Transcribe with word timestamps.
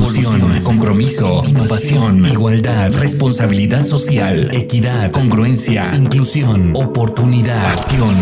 evolución, 0.00 0.60
compromiso, 0.62 1.42
innovación, 1.46 2.24
igualdad, 2.26 2.90
responsabilidad 2.94 3.84
social, 3.84 4.50
equidad, 4.54 5.10
congruencia, 5.10 5.90
inclusión, 5.94 6.72
oportunidad, 6.74 7.66
acción. 7.66 8.16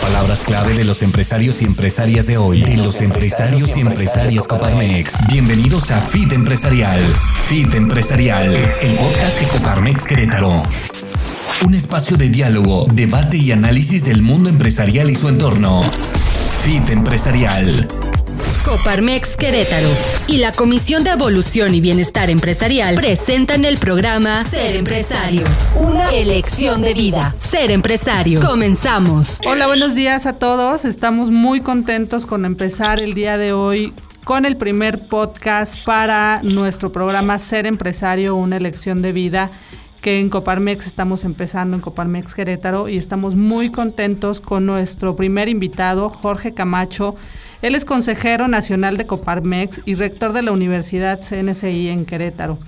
Palabras 0.00 0.42
clave 0.42 0.74
de 0.74 0.84
los 0.84 1.00
empresarios 1.02 1.62
y 1.62 1.64
empresarias 1.64 2.26
de 2.26 2.38
hoy, 2.38 2.62
de 2.62 2.76
los 2.76 3.00
empresarios 3.00 3.76
y 3.76 3.82
empresarias 3.82 4.48
Coparmex. 4.48 5.28
Bienvenidos 5.28 5.92
a 5.92 6.00
Fit 6.00 6.32
Empresarial. 6.32 7.00
Fit 7.46 7.72
Empresarial, 7.74 8.54
el 8.80 8.96
podcast 8.96 9.40
de 9.40 9.46
Coparmex 9.46 10.06
Querétaro. 10.06 10.64
Un 11.64 11.74
espacio 11.74 12.16
de 12.16 12.30
diálogo, 12.30 12.86
debate 12.92 13.36
y 13.36 13.52
análisis 13.52 14.04
del 14.04 14.22
mundo 14.22 14.48
empresarial 14.48 15.08
y 15.08 15.14
su 15.14 15.28
entorno. 15.28 15.82
Fit 16.64 16.90
Empresarial. 16.90 18.11
Coparmex 18.64 19.36
Querétaro 19.36 19.88
y 20.26 20.38
la 20.38 20.52
Comisión 20.52 21.04
de 21.04 21.10
Evolución 21.10 21.74
y 21.74 21.80
Bienestar 21.80 22.30
Empresarial 22.30 22.94
presentan 22.94 23.64
el 23.64 23.78
programa 23.78 24.44
Ser 24.44 24.76
Empresario, 24.76 25.44
una 25.74 26.10
elección 26.10 26.82
de 26.82 26.94
vida. 26.94 27.34
Ser 27.38 27.70
empresario. 27.70 28.40
Comenzamos. 28.40 29.38
Hola, 29.46 29.66
buenos 29.66 29.94
días 29.94 30.26
a 30.26 30.34
todos. 30.34 30.84
Estamos 30.84 31.30
muy 31.30 31.60
contentos 31.60 32.26
con 32.26 32.44
empezar 32.44 33.00
el 33.00 33.14
día 33.14 33.38
de 33.38 33.52
hoy 33.52 33.92
con 34.24 34.44
el 34.44 34.56
primer 34.56 35.08
podcast 35.08 35.76
para 35.84 36.40
nuestro 36.42 36.92
programa 36.92 37.38
Ser 37.38 37.66
Empresario, 37.66 38.36
una 38.36 38.56
elección 38.56 39.02
de 39.02 39.12
vida 39.12 39.50
que 40.02 40.18
en 40.18 40.28
Coparmex 40.28 40.88
estamos 40.88 41.24
empezando 41.24 41.76
en 41.76 41.80
Coparmex 41.80 42.34
Querétaro 42.34 42.88
y 42.88 42.98
estamos 42.98 43.36
muy 43.36 43.70
contentos 43.70 44.40
con 44.40 44.66
nuestro 44.66 45.14
primer 45.14 45.48
invitado, 45.48 46.10
Jorge 46.10 46.52
Camacho. 46.52 47.14
Él 47.62 47.76
es 47.76 47.84
consejero 47.84 48.48
nacional 48.48 48.96
de 48.96 49.06
Coparmex 49.06 49.80
y 49.84 49.94
rector 49.94 50.32
de 50.32 50.42
la 50.42 50.50
Universidad 50.50 51.20
CNCI 51.20 51.88
en 51.88 52.04
Querétaro. 52.04 52.58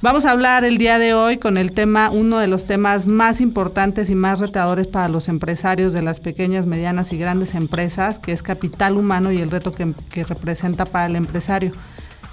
Vamos 0.00 0.24
a 0.24 0.30
hablar 0.30 0.64
el 0.64 0.78
día 0.78 0.98
de 0.98 1.12
hoy 1.12 1.36
con 1.36 1.58
el 1.58 1.72
tema, 1.72 2.08
uno 2.08 2.38
de 2.38 2.46
los 2.46 2.66
temas 2.66 3.06
más 3.06 3.42
importantes 3.42 4.08
y 4.08 4.14
más 4.14 4.40
retadores 4.40 4.86
para 4.86 5.08
los 5.08 5.28
empresarios 5.28 5.92
de 5.92 6.00
las 6.00 6.20
pequeñas, 6.20 6.64
medianas 6.64 7.12
y 7.12 7.18
grandes 7.18 7.54
empresas, 7.54 8.18
que 8.18 8.32
es 8.32 8.42
capital 8.42 8.96
humano 8.96 9.30
y 9.30 9.38
el 9.38 9.50
reto 9.50 9.72
que, 9.72 9.92
que 10.10 10.24
representa 10.24 10.86
para 10.86 11.04
el 11.04 11.16
empresario. 11.16 11.72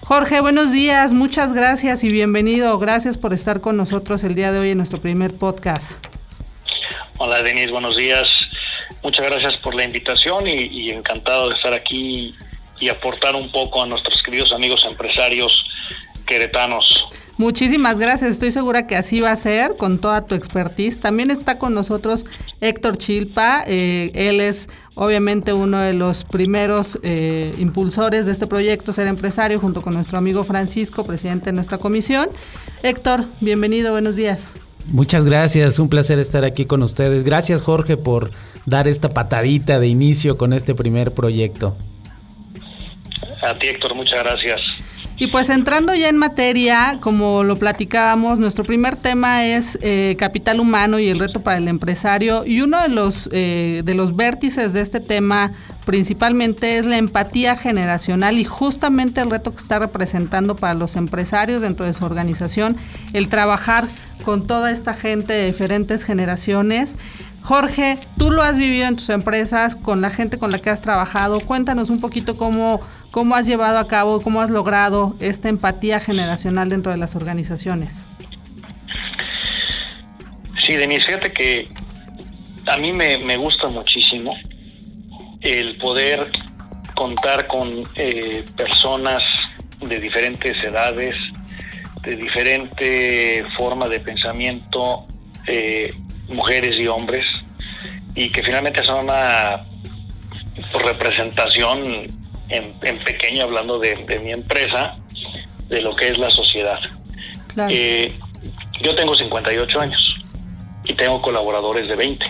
Jorge, 0.08 0.40
buenos 0.40 0.72
días, 0.72 1.16
muchas 1.16 1.52
gracias 1.52 2.04
y 2.04 2.12
bienvenido. 2.12 2.78
Gracias 2.78 3.18
por 3.18 3.34
estar 3.34 3.60
con 3.60 3.76
nosotros 3.76 4.24
el 4.24 4.36
día 4.36 4.52
de 4.52 4.60
hoy 4.60 4.70
en 4.70 4.78
nuestro 4.78 5.02
primer 5.02 5.36
podcast. 5.36 6.06
Hola, 7.18 7.42
Denis, 7.42 7.72
buenos 7.72 7.98
días. 7.98 8.28
Muchas 9.02 9.26
gracias 9.26 9.58
por 9.58 9.74
la 9.74 9.84
invitación 9.84 10.46
y, 10.46 10.92
encantado 10.92 11.50
de 11.50 11.56
estar 11.56 11.74
aquí 11.74 12.36
y 12.80 12.90
aportar 12.90 13.36
un 13.36 13.52
poco 13.52 13.82
a 13.82 13.88
nuestros 13.88 14.22
queridos 14.22 14.52
amigos 14.52 14.86
empresarios 14.88 15.66
queretanos. 16.28 16.86
Muchísimas 17.38 18.00
gracias, 18.00 18.32
estoy 18.32 18.52
segura 18.52 18.88
que 18.88 18.96
así 18.96 19.20
va 19.20 19.32
a 19.32 19.36
ser 19.36 19.76
con 19.76 20.00
toda 20.00 20.26
tu 20.26 20.36
expertise. 20.36 21.02
También 21.02 21.32
está 21.32 21.60
con 21.60 21.74
nosotros 21.74 22.26
Héctor 22.62 22.98
Chilpa, 22.98 23.64
eh, 23.68 24.10
él 24.14 24.40
es 24.40 24.70
obviamente 24.94 25.52
uno 25.52 25.80
de 25.80 25.94
los 25.94 26.24
primeros 26.24 26.98
eh, 27.04 27.54
impulsores 27.58 28.26
de 28.26 28.32
este 28.32 28.48
proyecto, 28.48 28.94
Ser 28.94 29.08
Empresario, 29.08 29.60
junto 29.60 29.82
con 29.82 29.94
nuestro 29.94 30.18
amigo 30.18 30.46
Francisco, 30.46 31.04
presidente 31.04 31.48
de 31.48 31.52
nuestra 31.52 31.78
comisión. 31.78 32.30
Héctor, 32.84 33.26
bienvenido, 33.42 33.92
buenos 33.92 34.16
días. 34.16 34.54
Muchas 34.88 35.26
gracias, 35.26 35.78
un 35.78 35.90
placer 35.90 36.20
estar 36.20 36.46
aquí 36.46 36.64
con 36.64 36.84
ustedes. 36.84 37.26
Gracias 37.26 37.62
Jorge 37.62 37.98
por 37.98 38.32
dar 38.66 38.88
esta 38.88 39.10
patadita 39.10 39.82
de 39.82 39.88
inicio 39.88 40.38
con 40.38 40.54
este 40.54 40.74
primer 40.74 41.14
proyecto. 41.14 41.76
A 43.42 43.54
ti 43.56 43.68
Héctor, 43.68 43.94
muchas 43.94 44.24
gracias. 44.24 44.95
Y 45.18 45.28
pues 45.28 45.50
entrando 45.50 45.96
ya 45.96 46.10
en 46.10 46.18
materia, 46.18 46.98
como 47.00 47.44
lo 47.44 47.58
platicábamos, 47.58 48.38
nuestro 48.38 48.66
primer 48.66 48.98
tema 48.98 49.46
es 49.46 49.80
eh, 49.82 50.18
capital 50.20 50.60
humano 50.60 51.00
y 51.00 51.08
el 51.08 51.20
reto 51.20 51.42
para 51.42 51.58
el 51.58 51.70
empresario. 51.70 52.46
Y 52.46 52.60
uno 52.60 52.82
de 52.82 52.90
los, 52.90 53.30
eh, 53.32 53.82
de 53.86 53.94
los 53.94 54.18
vértices 54.18 54.74
de 54.74 54.82
este 54.82 55.00
tema 55.00 55.54
principalmente 55.86 56.78
es 56.78 56.86
la 56.86 56.98
empatía 56.98 57.56
generacional 57.56 58.40
y 58.40 58.44
justamente 58.44 59.22
el 59.22 59.30
reto 59.30 59.52
que 59.52 59.58
está 59.58 59.80
representando 59.80 60.58
para 60.58 60.74
los 60.74 60.98
empresarios 60.98 61.62
dentro 61.62 61.86
de 61.86 61.94
su 61.94 62.04
organización, 62.04 62.76
el 63.14 63.30
trabajar 63.30 63.88
con 64.26 64.48
toda 64.48 64.72
esta 64.72 64.94
gente 64.94 65.32
de 65.32 65.46
diferentes 65.46 66.04
generaciones. 66.04 66.98
Jorge, 67.46 68.00
tú 68.18 68.32
lo 68.32 68.42
has 68.42 68.58
vivido 68.58 68.88
en 68.88 68.96
tus 68.96 69.10
empresas, 69.12 69.76
con 69.76 70.02
la 70.02 70.10
gente 70.10 70.40
con 70.40 70.52
la 70.52 70.58
que 70.58 70.72
has 70.72 70.82
trabajado. 70.82 71.40
Cuéntanos 71.40 71.92
un 71.92 72.02
poquito 72.02 72.38
cómo, 72.38 72.82
cómo 73.12 73.36
has 73.36 73.46
llevado 73.46 73.78
a 73.78 73.88
cabo, 73.88 74.20
cómo 74.20 74.42
has 74.42 74.50
logrado 74.50 75.16
esta 75.20 75.48
empatía 75.48 76.00
generacional 76.00 76.70
dentro 76.70 76.92
de 76.92 76.98
las 76.98 77.16
organizaciones. 77.16 78.08
Sí, 80.66 80.74
Denise, 80.74 81.06
fíjate 81.06 81.32
que 81.32 81.68
a 82.66 82.78
mí 82.78 82.92
me, 82.92 83.38
gusta 83.38 83.68
muchísimo 83.70 84.36
el 85.42 85.78
poder 85.78 86.32
contar 86.96 87.46
con 87.46 87.84
eh, 87.94 88.44
personas 88.58 89.22
de 89.88 90.00
diferentes 90.00 90.64
edades, 90.64 91.14
de 92.02 92.16
diferente 92.16 93.46
forma 93.56 93.88
de 93.88 94.00
pensamiento, 94.00 95.06
eh, 95.46 95.94
mujeres 96.28 96.80
y 96.80 96.88
hombres, 96.88 97.26
y 98.16 98.30
que 98.30 98.42
finalmente 98.44 98.84
son 98.84 99.06
una 99.06 99.66
representación 100.74 102.08
en, 102.50 103.00
pequeño, 103.04 103.44
hablando 103.44 103.78
de, 103.80 104.20
mi 104.24 104.32
empresa, 104.32 104.98
de 105.68 105.82
lo 105.82 105.96
que 105.96 106.10
es 106.10 106.18
la 106.18 106.30
sociedad. 106.30 106.80
Eh, 107.70 108.18
yo 108.82 108.96
tengo 108.96 109.16
58 109.16 109.80
años 109.80 110.16
y 110.86 110.94
tengo 110.94 111.22
colaboradores 111.22 111.88
de 111.88 111.96
20. 111.96 112.26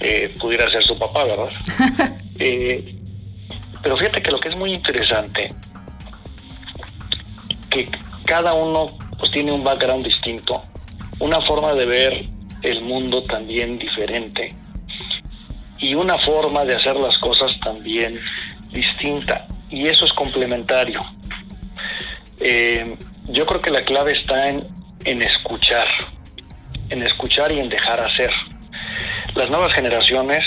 Eh, 0.00 0.34
pudiera 0.38 0.70
ser 0.70 0.82
su 0.82 0.98
papá, 0.98 1.24
¿verdad? 1.24 1.50
Eh, 2.38 2.94
pero 3.82 3.96
fíjate 3.96 4.20
que 4.20 4.30
lo 4.30 4.38
que 4.38 4.48
es 4.48 4.56
muy 4.56 4.74
interesante, 4.74 5.54
que 7.70 7.88
cada 8.26 8.52
uno 8.52 8.88
pues 9.18 9.30
tiene 9.30 9.52
un 9.52 9.64
background 9.64 10.04
distinto, 10.04 10.62
una 11.18 11.40
forma 11.40 11.72
de 11.72 11.86
ver 11.86 12.35
el 12.66 12.82
mundo 12.82 13.22
también 13.22 13.78
diferente 13.78 14.54
y 15.78 15.94
una 15.94 16.18
forma 16.18 16.64
de 16.64 16.74
hacer 16.74 16.96
las 16.96 17.16
cosas 17.18 17.52
también 17.60 18.18
distinta 18.70 19.46
y 19.70 19.86
eso 19.86 20.04
es 20.04 20.12
complementario. 20.12 21.00
Eh, 22.40 22.96
yo 23.28 23.46
creo 23.46 23.60
que 23.60 23.70
la 23.70 23.84
clave 23.84 24.12
está 24.12 24.48
en, 24.48 24.62
escuchar, 25.22 25.86
en 26.90 27.02
escuchar 27.02 27.52
y 27.52 27.58
en 27.58 27.68
dejar 27.68 28.00
hacer. 28.00 28.30
Las 29.34 29.50
nuevas 29.50 29.72
generaciones 29.72 30.44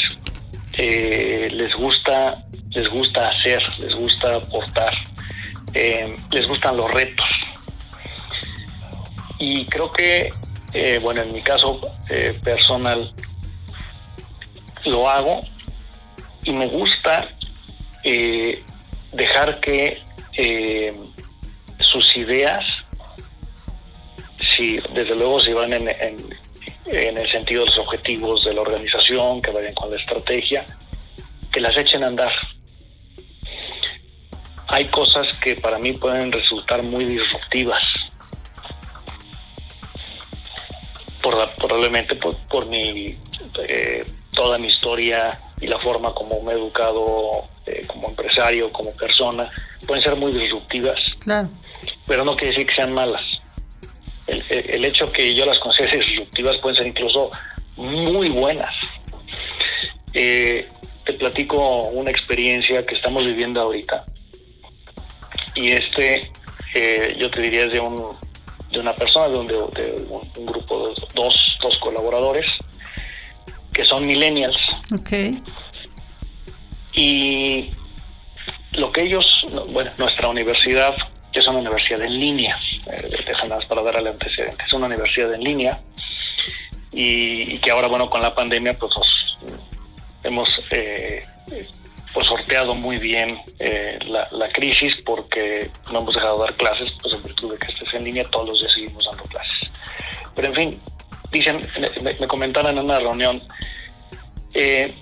eh, 0.77 1.49
les 1.51 1.75
gusta 1.75 2.45
les 2.71 2.87
gusta 2.87 3.29
hacer, 3.29 3.61
les 3.79 3.95
gusta 3.95 4.35
aportar, 4.35 4.93
eh, 5.73 6.15
les 6.31 6.47
gustan 6.47 6.77
los 6.77 6.91
retos. 6.91 7.27
Y 9.39 9.65
creo 9.65 9.91
que 9.91 10.33
eh, 10.73 10.99
bueno, 11.01 11.21
en 11.21 11.33
mi 11.33 11.41
caso 11.41 11.81
eh, 12.09 12.39
personal 12.43 13.11
lo 14.85 15.09
hago 15.09 15.41
y 16.43 16.53
me 16.53 16.67
gusta 16.67 17.27
eh, 18.03 18.63
dejar 19.11 19.59
que 19.59 20.01
sus 21.79 22.15
ideas, 22.15 22.63
si 24.55 24.79
desde 24.93 25.15
luego 25.15 25.41
si 25.41 25.51
van 25.51 25.73
en, 25.73 25.89
en, 25.89 27.17
el 27.17 27.29
sentido 27.29 27.65
de 27.65 27.71
los 27.71 27.79
objetivos 27.79 28.45
de 28.45 28.53
la 28.53 28.61
organización, 28.61 29.41
que 29.41 29.51
vayan 29.51 29.73
con 29.73 29.89
la 29.89 29.97
estrategia, 29.97 30.65
que 31.51 31.59
las 31.59 31.75
echen 31.75 32.05
a 32.05 32.07
andar. 32.07 32.31
Hay 34.67 34.85
cosas 34.85 35.27
que 35.41 35.55
para 35.55 35.77
mí 35.77 35.91
pueden 35.93 36.31
resultar 36.31 36.83
muy 36.83 37.03
disruptivas 37.03 37.81
probablemente 41.21 42.15
por, 42.15 42.65
mi 42.65 43.17
eh, 43.67 44.05
toda 44.33 44.57
mi 44.57 44.67
historia 44.67 45.39
y 45.59 45.67
la 45.67 45.79
forma 45.79 46.13
como 46.13 46.41
me 46.41 46.53
he 46.53 46.55
educado 46.55 47.43
eh, 47.65 47.85
como 47.87 48.09
empresario, 48.09 48.71
como 48.71 48.91
persona, 48.91 49.51
pueden 49.85 50.03
ser 50.03 50.15
muy 50.15 50.31
disruptivas, 50.31 50.99
pero 52.07 52.23
no 52.23 52.35
quiere 52.35 52.51
decir 52.51 52.67
que 52.67 52.75
sean 52.75 52.93
malas. 52.93 53.23
El, 54.27 54.85
hecho 54.85 55.11
que 55.11 55.33
yo 55.33 55.43
las 55.43 55.57
considere 55.57 55.97
disruptivas 55.97 56.57
pueden 56.57 56.77
ser 56.77 56.87
incluso 56.87 57.31
muy 57.75 58.29
buenas. 58.29 58.71
Eh, 60.13 60.67
te 61.03 61.13
platico 61.13 61.81
una 61.87 62.11
experiencia 62.11 62.83
que 62.83 62.93
estamos 62.93 63.25
viviendo 63.25 63.59
ahorita. 63.59 64.05
Y 65.55 65.71
este, 65.71 66.31
yo 67.17 67.31
te 67.31 67.41
diría, 67.41 67.65
es 67.65 67.71
de 67.71 67.79
un 67.79 68.15
de 68.79 68.83
una 68.83 68.93
persona, 68.93 69.27
de 69.27 69.37
un, 69.37 69.47
de 69.47 70.07
un, 70.37 70.45
grupo 70.45 70.87
de 70.87 70.95
dos, 71.13 71.57
dos 71.61 71.77
colaboradores, 71.79 72.45
que 73.73 73.83
son 73.83 74.05
millennials. 74.05 74.57
Ok. 74.93 75.11
Y 76.93 77.71
lo 78.71 78.91
que 78.91 79.01
ellos, 79.01 79.45
bueno, 79.69 79.91
nuestra 79.97 80.29
universidad, 80.29 80.95
es 81.33 81.47
una 81.47 81.59
universidad 81.59 82.01
en 82.01 82.19
línea, 82.19 82.57
eh, 82.91 83.33
para 83.67 83.81
dar 83.81 83.97
el 83.97 84.07
antecedente, 84.07 84.63
es 84.65 84.73
una 84.73 84.87
universidad 84.87 85.33
en 85.33 85.43
línea 85.43 85.79
y, 86.91 87.59
que 87.59 87.71
ahora, 87.71 87.87
bueno, 87.87 88.09
con 88.09 88.21
la 88.21 88.33
pandemia, 88.33 88.77
pues 88.77 88.91
hemos 90.23 90.49
eh, 90.71 91.21
pues 92.13 92.27
sorteado 92.27 92.73
muy 92.75 92.97
bien 92.97 93.39
eh, 93.59 93.97
la, 94.05 94.47
crisis 94.49 94.95
porque 95.05 95.69
no 95.91 95.99
hemos 95.99 96.15
dejado 96.15 96.37
de 96.37 96.45
dar 96.45 96.55
clases, 96.55 96.91
pues 97.01 97.13
en 97.13 97.23
virtud 97.23 97.53
de 97.53 97.59
que 97.59 97.71
estés 97.71 97.93
en 97.93 98.03
línea, 98.03 98.29
todos 98.29 98.49
los 98.49 98.59
días 98.59 98.73
seguimos 98.73 99.05
dando 99.05 99.23
clases. 99.25 99.69
Pero 100.35 100.47
en 100.47 100.55
fin, 100.55 100.81
dicen, 101.31 101.67
me, 102.01 102.13
me 102.13 102.27
comentaron 102.27 102.77
en 102.77 102.83
una 102.83 102.99
reunión, 102.99 103.41
eh, 104.53 104.93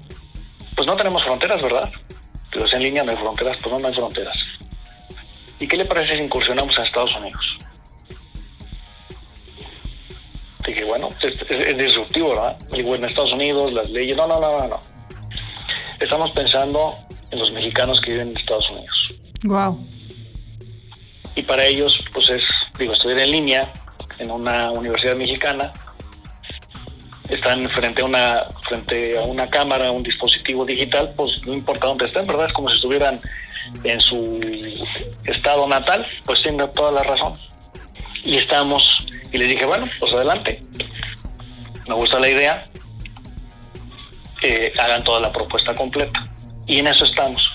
pues 0.76 0.86
no 0.86 0.96
tenemos 0.96 1.24
fronteras, 1.24 1.62
¿verdad? 1.62 1.92
Pero 2.52 2.66
es 2.66 2.74
en 2.74 2.84
línea, 2.84 3.04
no 3.04 3.12
hay 3.12 3.18
fronteras, 3.18 3.58
pues 3.62 3.72
no, 3.72 3.80
no 3.80 3.88
hay 3.88 3.94
fronteras. 3.94 4.38
¿Y 5.60 5.68
qué 5.68 5.78
le 5.78 5.86
parece 5.86 6.16
si 6.16 6.22
incursionamos 6.22 6.78
en 6.78 6.84
Estados 6.84 7.16
Unidos? 7.16 7.58
Dije, 10.66 10.84
bueno, 10.84 11.10
es, 11.22 11.78
disruptivo, 11.78 12.30
¿verdad? 12.30 12.58
Digo, 12.72 12.96
en 12.96 13.06
Estados 13.06 13.32
Unidos, 13.32 13.74
las 13.74 13.90
leyes, 13.90 14.18
no, 14.18 14.28
no, 14.28 14.40
no, 14.40 14.60
no, 14.60 14.68
no. 14.68 14.97
Estamos 16.00 16.32
pensando 16.32 16.96
en 17.32 17.40
los 17.40 17.52
mexicanos 17.52 18.00
que 18.02 18.12
viven 18.12 18.30
en 18.30 18.38
Estados 18.38 18.70
Unidos. 18.70 19.08
Wow. 19.44 19.88
Y 21.36 21.44
para 21.44 21.66
ellos, 21.66 21.98
pues 22.14 22.30
es, 22.30 22.44
digo, 22.80 22.94
estudiar 22.94 23.20
en 23.20 23.32
línea 23.32 23.74
en 24.20 24.32
una 24.32 24.72
universidad 24.72 25.16
mexicana, 25.16 25.72
están 27.30 27.70
frente 27.72 28.02
a 28.02 28.06
una 28.06 28.48
frente 28.68 29.18
a 29.18 29.22
una 29.22 29.48
cámara, 29.48 29.92
un 29.92 30.04
dispositivo 30.04 30.66
digital, 30.66 31.14
pues 31.16 31.32
no 31.46 31.54
importa 31.54 31.88
dónde 31.88 32.06
estén, 32.06 32.26
¿verdad? 32.26 32.48
Es 32.48 32.54
como 32.54 32.70
si 32.70 32.76
estuvieran 32.76 33.20
en 33.84 34.00
su 34.02 34.40
estado 35.26 35.68
natal, 35.68 36.06
pues 36.26 36.42
tiene 36.42 36.66
toda 36.70 36.92
la 36.92 37.04
razón. 37.04 37.38
Y 38.24 38.38
estamos, 38.38 39.06
y 39.32 39.38
les 39.38 39.50
dije, 39.50 39.66
bueno, 39.66 39.88
pues 40.00 40.14
adelante. 40.14 40.64
Me 41.88 41.94
gusta 41.96 42.20
la 42.20 42.30
idea, 42.30 42.68
hagan 44.80 45.04
toda 45.04 45.20
la 45.20 45.32
propuesta 45.32 45.74
completa. 45.74 46.24
Y 46.66 46.80
en 46.80 46.88
eso 46.88 47.06
estamos. 47.06 47.50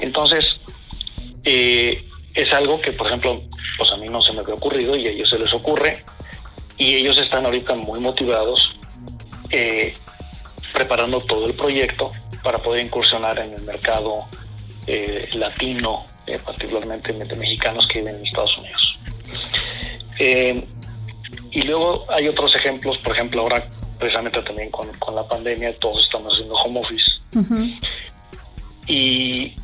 Entonces, 0.00 0.44
eh, 1.44 2.04
es 2.34 2.52
algo 2.52 2.80
que, 2.80 2.92
por 2.92 3.06
ejemplo, 3.06 3.42
pues 3.78 3.90
a 3.92 3.96
mí 3.96 4.08
no 4.08 4.20
se 4.20 4.32
me 4.32 4.40
había 4.40 4.54
ocurrido 4.54 4.96
y 4.96 5.06
a 5.06 5.10
ellos 5.10 5.30
se 5.30 5.38
les 5.38 5.52
ocurre. 5.52 6.04
Y 6.76 6.94
ellos 6.96 7.18
están 7.18 7.44
ahorita 7.46 7.74
muy 7.74 8.00
motivados 8.00 8.78
eh, 9.50 9.94
preparando 10.72 11.20
todo 11.20 11.46
el 11.46 11.54
proyecto 11.54 12.12
para 12.42 12.58
poder 12.58 12.84
incursionar 12.84 13.38
en 13.38 13.54
el 13.54 13.62
mercado 13.62 14.26
eh, 14.86 15.28
latino, 15.34 16.06
eh, 16.26 16.38
particularmente 16.38 17.12
de 17.12 17.36
mexicanos 17.36 17.86
que 17.86 18.00
viven 18.00 18.16
en 18.16 18.26
Estados 18.26 18.56
Unidos. 18.58 18.94
Eh, 20.18 20.64
y 21.50 21.62
luego 21.62 22.06
hay 22.10 22.28
otros 22.28 22.54
ejemplos, 22.54 22.98
por 22.98 23.14
ejemplo, 23.14 23.42
ahora 23.42 23.66
precisamente 24.00 24.42
también 24.42 24.70
con, 24.70 24.90
la 25.14 25.28
pandemia 25.28 25.78
todos 25.78 26.04
estamos 26.04 26.32
haciendo 26.32 26.54
home 26.54 26.80
office. 26.80 27.10
Y 28.86 29.54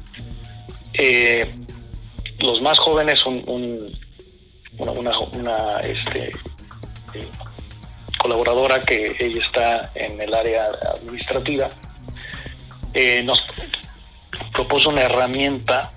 los 2.39 2.61
más 2.61 2.79
jóvenes, 2.79 3.25
un, 3.27 3.93
una, 4.79 5.19
una, 5.19 5.81
este, 5.81 6.31
colaboradora 8.19 8.85
que 8.85 9.17
ella 9.19 9.41
está 9.45 9.91
en 9.95 10.21
el 10.21 10.33
área 10.33 10.69
administrativa, 10.95 11.69
nos 13.25 13.43
propuso 14.53 14.91
una 14.91 15.03
herramienta 15.03 15.93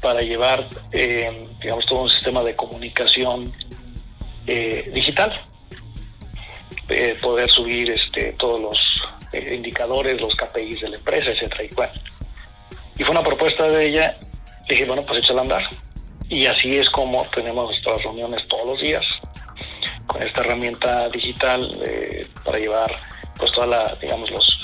para 0.00 0.20
llevar, 0.20 0.68
eh, 0.92 1.46
digamos, 1.62 1.86
todo 1.86 2.02
un 2.02 2.10
sistema 2.10 2.42
de 2.42 2.54
comunicación 2.54 3.50
eh, 4.46 4.90
digital, 4.92 5.32
eh, 6.88 7.16
poder 7.20 7.50
subir 7.50 7.90
este, 7.90 8.32
todos 8.32 8.60
los 8.60 8.78
indicadores, 9.50 10.20
los 10.20 10.34
KPIs 10.36 10.80
de 10.82 10.88
la 10.90 10.96
empresa, 10.96 11.30
etcétera. 11.30 11.64
Y, 11.64 11.74
bueno, 11.74 11.92
y 12.96 13.02
fue 13.02 13.10
una 13.10 13.22
propuesta 13.22 13.68
de 13.68 13.86
ella, 13.86 14.16
dije, 14.68 14.84
bueno, 14.84 15.02
pues 15.04 15.20
échala 15.20 15.40
a 15.40 15.42
andar. 15.42 15.64
Y 16.28 16.46
así 16.46 16.76
es 16.76 16.88
como 16.90 17.26
tenemos 17.30 17.64
nuestras 17.64 18.02
reuniones 18.04 18.46
todos 18.48 18.66
los 18.66 18.80
días 18.80 19.02
con 20.06 20.22
esta 20.22 20.42
herramienta 20.42 21.08
digital 21.08 21.70
para 22.44 22.58
llevar 22.58 22.96
pues 23.36 23.50
toda 23.52 23.66
la, 23.66 23.94
digamos, 24.00 24.30
los, 24.30 24.58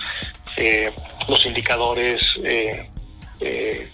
los 1.28 1.46
indicadores, 1.46 2.22
eh, 3.40 3.90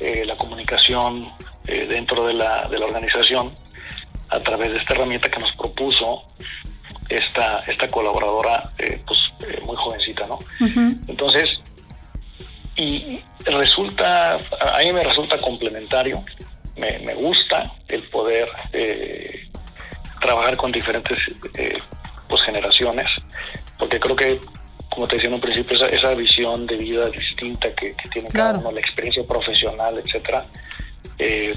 eh, 0.00 0.24
la 0.24 0.36
comunicación 0.36 1.28
eh, 1.66 1.86
dentro 1.88 2.26
de 2.26 2.34
la, 2.34 2.68
de 2.68 2.78
la 2.78 2.86
organización 2.86 3.52
a 4.30 4.40
través 4.40 4.72
de 4.72 4.78
esta 4.78 4.94
herramienta 4.94 5.30
que 5.30 5.38
nos 5.38 5.52
propuso 5.56 6.24
esta, 7.08 7.60
esta 7.60 7.88
colaboradora 7.88 8.70
pues 9.06 9.18
muy 9.62 9.76
jovencita, 9.76 10.26
¿no? 10.26 10.38
Entonces, 11.06 11.48
y 12.76 13.20
resulta, 13.44 14.34
a 14.34 14.78
mí 14.84 14.92
me 14.92 15.02
resulta 15.02 15.38
complementario, 15.38 16.24
me, 16.76 16.98
me 17.00 17.14
gusta 17.14 17.72
el 17.88 18.02
poder 18.04 18.48
trabajar 20.20 20.56
con 20.56 20.70
diferentes 20.70 21.18
pues 22.28 22.42
generaciones, 22.42 23.08
porque 23.78 23.98
creo 23.98 24.16
que 24.16 24.40
como 24.98 25.06
te 25.06 25.16
decía 25.16 25.28
en 25.28 25.34
un 25.34 25.40
principio, 25.40 25.76
esa, 25.76 25.86
esa 25.86 26.14
visión 26.14 26.66
de 26.66 26.76
vida 26.76 27.08
distinta 27.10 27.72
que, 27.74 27.94
tiene 28.10 28.28
cada 28.30 28.58
uno, 28.58 28.72
la 28.72 28.80
experiencia 28.80 29.22
profesional, 29.24 30.02
etcétera, 30.04 30.44
eh, 31.18 31.54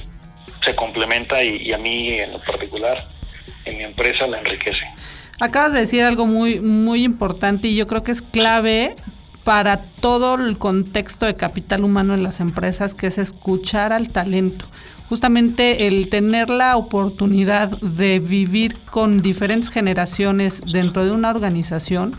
se 0.63 0.75
complementa 0.75 1.41
y, 1.43 1.71
a 1.71 1.77
mí 1.77 2.19
en 2.19 2.33
lo 2.33 2.41
particular, 2.43 3.07
en 3.65 3.77
mi 3.77 3.83
empresa, 3.83 4.27
la 4.27 4.39
enriquece. 4.39 4.85
Acabas 5.41 5.73
de 5.73 5.79
decir 5.79 6.03
algo 6.03 6.27
muy, 6.27 6.59
muy 6.59 7.03
importante 7.03 7.67
y 7.67 7.75
yo 7.75 7.87
creo 7.87 8.03
que 8.03 8.11
es 8.11 8.21
clave 8.21 8.95
para 9.43 9.77
todo 9.77 10.35
el 10.35 10.59
contexto 10.59 11.25
de 11.25 11.33
capital 11.33 11.83
humano 11.83 12.13
en 12.13 12.21
las 12.21 12.41
empresas, 12.41 12.93
que 12.93 13.07
es 13.07 13.17
escuchar 13.17 13.91
al 13.91 14.09
talento. 14.09 14.65
Justamente 15.09 15.87
el 15.87 16.11
tener 16.11 16.51
la 16.51 16.77
oportunidad 16.77 17.71
de 17.81 18.19
vivir 18.19 18.77
con 18.91 19.17
diferentes 19.17 19.71
generaciones 19.71 20.61
dentro 20.71 21.05
de 21.05 21.09
una 21.09 21.31
organización 21.31 22.15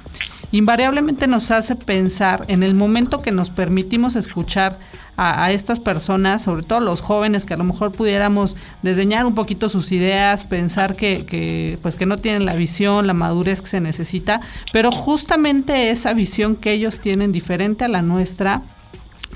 invariablemente 0.50 1.28
nos 1.28 1.52
hace 1.52 1.76
pensar 1.76 2.44
en 2.48 2.64
el 2.64 2.74
momento 2.74 3.22
que 3.22 3.30
nos 3.30 3.50
permitimos 3.50 4.16
escuchar 4.16 4.80
a, 5.17 5.53
estas 5.53 5.79
personas, 5.79 6.43
sobre 6.43 6.62
todo 6.62 6.81
los 6.81 7.00
jóvenes 7.00 7.44
que 7.44 7.55
a 7.55 7.56
lo 7.56 7.64
mejor 7.64 7.93
pudiéramos 7.93 8.56
desdeñar 8.82 9.26
un 9.26 9.34
poquito 9.34 9.69
sus 9.69 9.93
ideas, 9.93 10.44
pensar 10.44 10.96
que, 10.96 11.27
que, 11.27 11.79
pues 11.82 11.96
que 11.96 12.06
no 12.06 12.17
tienen 12.17 12.46
la 12.46 12.55
visión, 12.55 13.06
la 13.06 13.15
madurez 13.15 13.60
que 13.60 13.69
se 13.69 13.81
necesita, 13.81 14.41
pero 14.72 14.91
justamente 14.91 15.91
esa 15.91 16.15
visión 16.15 16.56
que 16.56 16.72
ellos 16.72 17.01
tienen 17.01 17.32
diferente 17.32 17.84
a 17.84 17.89
la 17.89 18.03
nuestra 18.03 18.63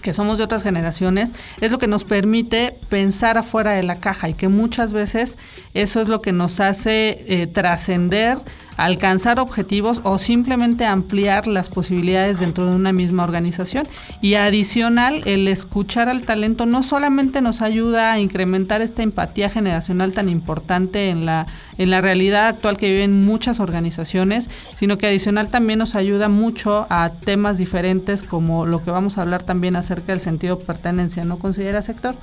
que 0.03 0.13
somos 0.13 0.39
de 0.39 0.45
otras 0.45 0.63
generaciones, 0.63 1.33
es 1.61 1.71
lo 1.71 1.79
que 1.79 1.87
nos 1.87 2.05
permite 2.05 2.79
pensar 2.89 3.39
afuera 3.39 3.73
de 3.73 3.83
la 3.83 3.97
caja 3.97 4.29
y 4.29 4.35
que 4.35 4.49
muchas 4.49 4.93
veces 4.93 5.39
eso 5.75 6.01
es 6.01 6.09
lo 6.09 6.21
que 6.21 6.33
nos 6.33 6.61
hace 6.61 7.43
eh, 7.43 7.47
trascender 7.47 8.39
alcanzar 8.77 9.41
objetivos 9.41 10.01
o 10.05 10.19
simplemente 10.19 10.85
ampliar 10.85 11.47
las 11.47 11.69
posibilidades 11.69 12.41
dentro 12.41 12.69
de 12.69 12.77
una 12.77 12.93
misma 12.93 13.25
organización. 13.25 13.87
Y 14.21 14.35
adicional, 14.35 15.23
el 15.25 15.49
escuchar 15.49 16.09
al 16.09 16.23
talento 16.23 16.67
no 16.67 16.83
solamente 16.83 17.41
nos 17.41 17.63
ayuda 17.63 18.13
a 18.13 18.19
incrementar 18.19 18.83
esta 18.83 19.03
empatía 19.03 19.49
generacional 19.49 20.13
tan 20.13 20.29
importante 20.29 21.11
en 21.11 21.27
la, 21.27 21.47
en 21.79 21.91
la 21.91 22.01
realidad 22.01 22.49
actual 22.49 22.77
que 22.77 22.91
viven 22.91 23.25
muchas 23.25 23.61
organizaciones, 23.61 24.51
sino 24.73 24.99
que 24.99 25.07
adicional 25.07 25.49
también 25.49 25.79
nos 25.79 25.95
ayuda 25.95 26.29
mucho 26.29 26.87
a 26.91 27.11
temas 27.11 27.59
diferentes 27.59 28.23
como 28.23 28.67
lo 28.67 28.83
que 28.83 28.91
vamos 28.91 29.19
a 29.19 29.23
hablar 29.23 29.43
también 29.43 29.77
acerca 29.77 30.13
del 30.13 30.21
sentido 30.21 30.57
de 30.57 30.65
pertenencia. 30.65 31.25
¿No 31.25 31.39
considera 31.39 31.83
sector? 31.83 32.17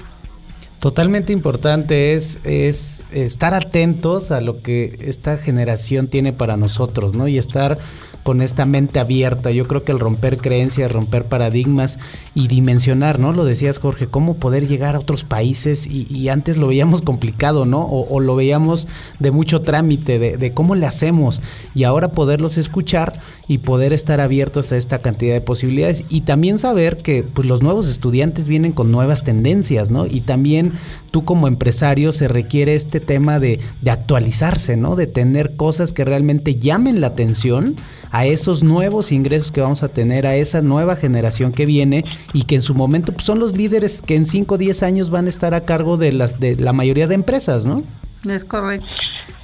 Totalmente 0.80 1.32
importante 1.32 2.14
es, 2.14 2.42
es 2.44 3.04
estar 3.12 3.54
atentos 3.54 4.32
a 4.32 4.42
lo 4.42 4.60
que 4.60 4.98
esta 5.00 5.38
generación 5.38 6.10
tiene 6.10 6.34
para 6.34 6.58
nosotros, 6.58 7.14
¿no? 7.14 7.30
Y 7.30 7.38
estar 7.38 7.80
con 8.24 8.42
esta 8.42 8.66
mente 8.66 9.00
abierta. 9.00 9.52
Yo 9.52 9.68
creo 9.68 9.84
que 9.84 9.92
el 9.92 10.00
romper 10.00 10.38
creencias, 10.38 10.92
romper 10.92 11.26
paradigmas 11.26 12.00
y 12.34 12.48
dimensionar, 12.48 13.20
¿no? 13.20 13.34
Lo 13.34 13.46
decías, 13.46 13.80
Jorge, 13.80 14.08
cómo 14.08 14.36
poder 14.36 14.68
llegar 14.68 14.96
a 14.96 15.00
otros 15.00 15.24
países 15.24 15.88
y, 15.88 16.30
antes 16.30 16.58
lo 16.58 16.68
veíamos 16.68 17.02
complicado, 17.02 17.66
¿no? 17.66 17.86
O, 17.86 18.20
lo 18.20 18.36
veíamos 18.36 18.88
de 19.20 19.32
mucho 19.32 19.62
trámite, 19.62 20.18
de, 20.20 20.52
cómo 20.52 20.76
le 20.76 20.86
hacemos 20.86 21.42
y 21.76 21.84
ahora 21.84 22.14
poderlos 22.14 22.58
escuchar 22.58 23.20
y 23.48 23.58
poder 23.58 23.92
estar 23.92 24.22
abiertos 24.22 24.72
a 24.72 24.78
esta 24.78 25.00
cantidad 25.00 25.34
de 25.34 25.42
posibilidades 25.42 26.06
y 26.10 26.22
también 26.22 26.58
saber 26.58 26.98
que 26.98 27.24
pues, 27.24 27.48
los 27.48 27.62
nuevos 27.62 27.90
estudiantes 27.90 28.48
vienen 28.48 28.72
con 28.72 28.92
nuevas 28.92 29.24
tendencias, 29.24 29.92
¿no? 29.92 30.06
Y 30.06 30.22
también 30.22 30.74
tú 31.12 31.26
como 31.26 31.48
empresario 31.48 32.14
se 32.14 32.30
requiere 32.30 32.74
este 32.76 33.02
tema 33.02 33.40
de, 33.40 33.60
de 33.82 33.92
actualizarse, 33.92 34.78
¿no? 34.78 34.96
De 34.96 35.08
tener 35.08 35.56
cosas 35.58 35.92
que 35.92 36.06
realmente 36.06 36.56
llamen 36.56 37.02
la 37.02 37.08
atención 37.08 37.76
a 38.14 38.28
esos 38.28 38.62
nuevos 38.62 39.12
ingresos 39.12 39.52
que 39.52 39.60
vamos 39.60 39.82
a 39.82 39.90
tener, 39.90 40.28
a 40.28 40.36
esa 40.36 40.62
nueva 40.62 40.96
generación 40.96 41.52
que 41.52 41.66
viene 41.66 42.06
y 42.32 42.44
que 42.44 42.56
en 42.56 42.62
su 42.62 42.76
momento 42.76 43.12
pues, 43.12 43.26
son 43.26 43.40
los 43.40 43.58
líderes 43.58 44.04
que 44.04 44.16
en 44.16 44.26
5 44.26 44.54
o 44.54 44.58
10 44.60 44.84
años 44.84 45.10
van 45.10 45.26
a 45.26 45.30
estar 45.30 45.56
a 45.56 45.66
cargo 45.66 45.98
de, 45.98 46.12
las, 46.12 46.40
de 46.40 46.56
la 46.56 46.74
mayoría 46.74 47.08
de 47.08 47.16
empresas, 47.16 47.66
¿no? 47.66 47.84
Es 48.30 48.46
correcto. 48.46 48.86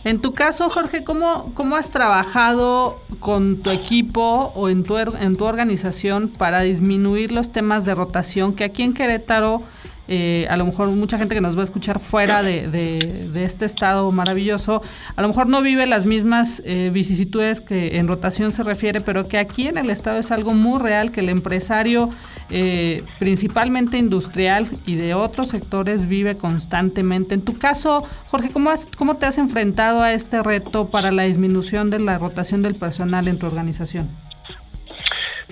En 0.04 0.22
tu 0.22 0.34
caso, 0.34 0.70
Jorge, 0.70 1.04
¿cómo, 1.04 1.52
cómo 1.56 1.76
has 1.78 1.90
trabajado 1.90 3.02
con 3.20 3.58
tu 3.58 3.72
equipo 3.72 4.54
o 4.56 4.70
en 4.70 4.84
tu, 4.84 4.98
en 4.98 5.36
tu 5.36 5.46
organización 5.46 6.30
para 6.30 6.62
disminuir 6.62 7.32
los 7.32 7.52
temas 7.52 7.86
de 7.86 7.96
rotación 7.96 8.54
que 8.54 8.64
aquí 8.66 8.84
en 8.84 8.94
Querétaro 8.94 9.64
eh, 10.12 10.48
a 10.50 10.58
lo 10.58 10.66
mejor 10.66 10.90
mucha 10.90 11.20
gente 11.20 11.36
que 11.36 11.42
nos 11.42 11.56
va 11.56 11.62
a 11.62 11.66
escuchar 11.66 12.00
fuera 12.00 12.42
de, 12.42 13.30
este 13.36 13.66
estado 13.66 14.12
maravilloso, 14.12 14.82
a 15.16 15.22
lo 15.22 15.28
mejor 15.28 15.48
no 15.48 15.62
vive 15.62 15.86
las 15.86 16.08
mismas 16.08 16.64
eh, 16.66 16.90
vicisitudes 16.92 17.62
que 17.62 18.00
en 18.00 18.08
rotación 18.08 18.52
se 18.52 18.64
refiere, 18.64 19.02
pero 19.02 19.28
que 19.28 19.38
aquí 19.38 19.68
en 19.68 19.78
el 19.78 19.92
estado 19.92 20.18
es 20.18 20.32
algo 20.32 20.56
muy 20.56 20.82
real, 20.82 21.12
que 21.12 21.20
el 21.20 21.30
empresario, 21.30 22.10
eh, 22.50 23.04
principalmente 23.20 24.00
industrial 24.00 24.68
y 24.88 24.96
de 24.96 25.14
otros 25.14 25.50
sectores, 25.50 26.08
vive 26.08 26.38
constantemente. 26.38 27.36
En 27.36 27.44
tu 27.44 27.60
caso, 27.60 28.04
Jorge, 28.30 28.50
¿cómo, 28.50 28.72
has, 28.72 28.88
¿cómo 28.88 29.18
te 29.18 29.28
has 29.28 29.38
enfrentado 29.38 30.02
a 30.02 30.14
este 30.14 30.42
reto 30.42 30.90
para 30.90 31.12
la 31.12 31.24
disminución 31.24 31.92
de 31.92 32.00
la 32.00 32.18
rotación 32.18 32.64
del 32.64 32.74
personal 32.74 33.28
en 33.28 33.38
tu 33.38 33.46
organización? 33.46 34.10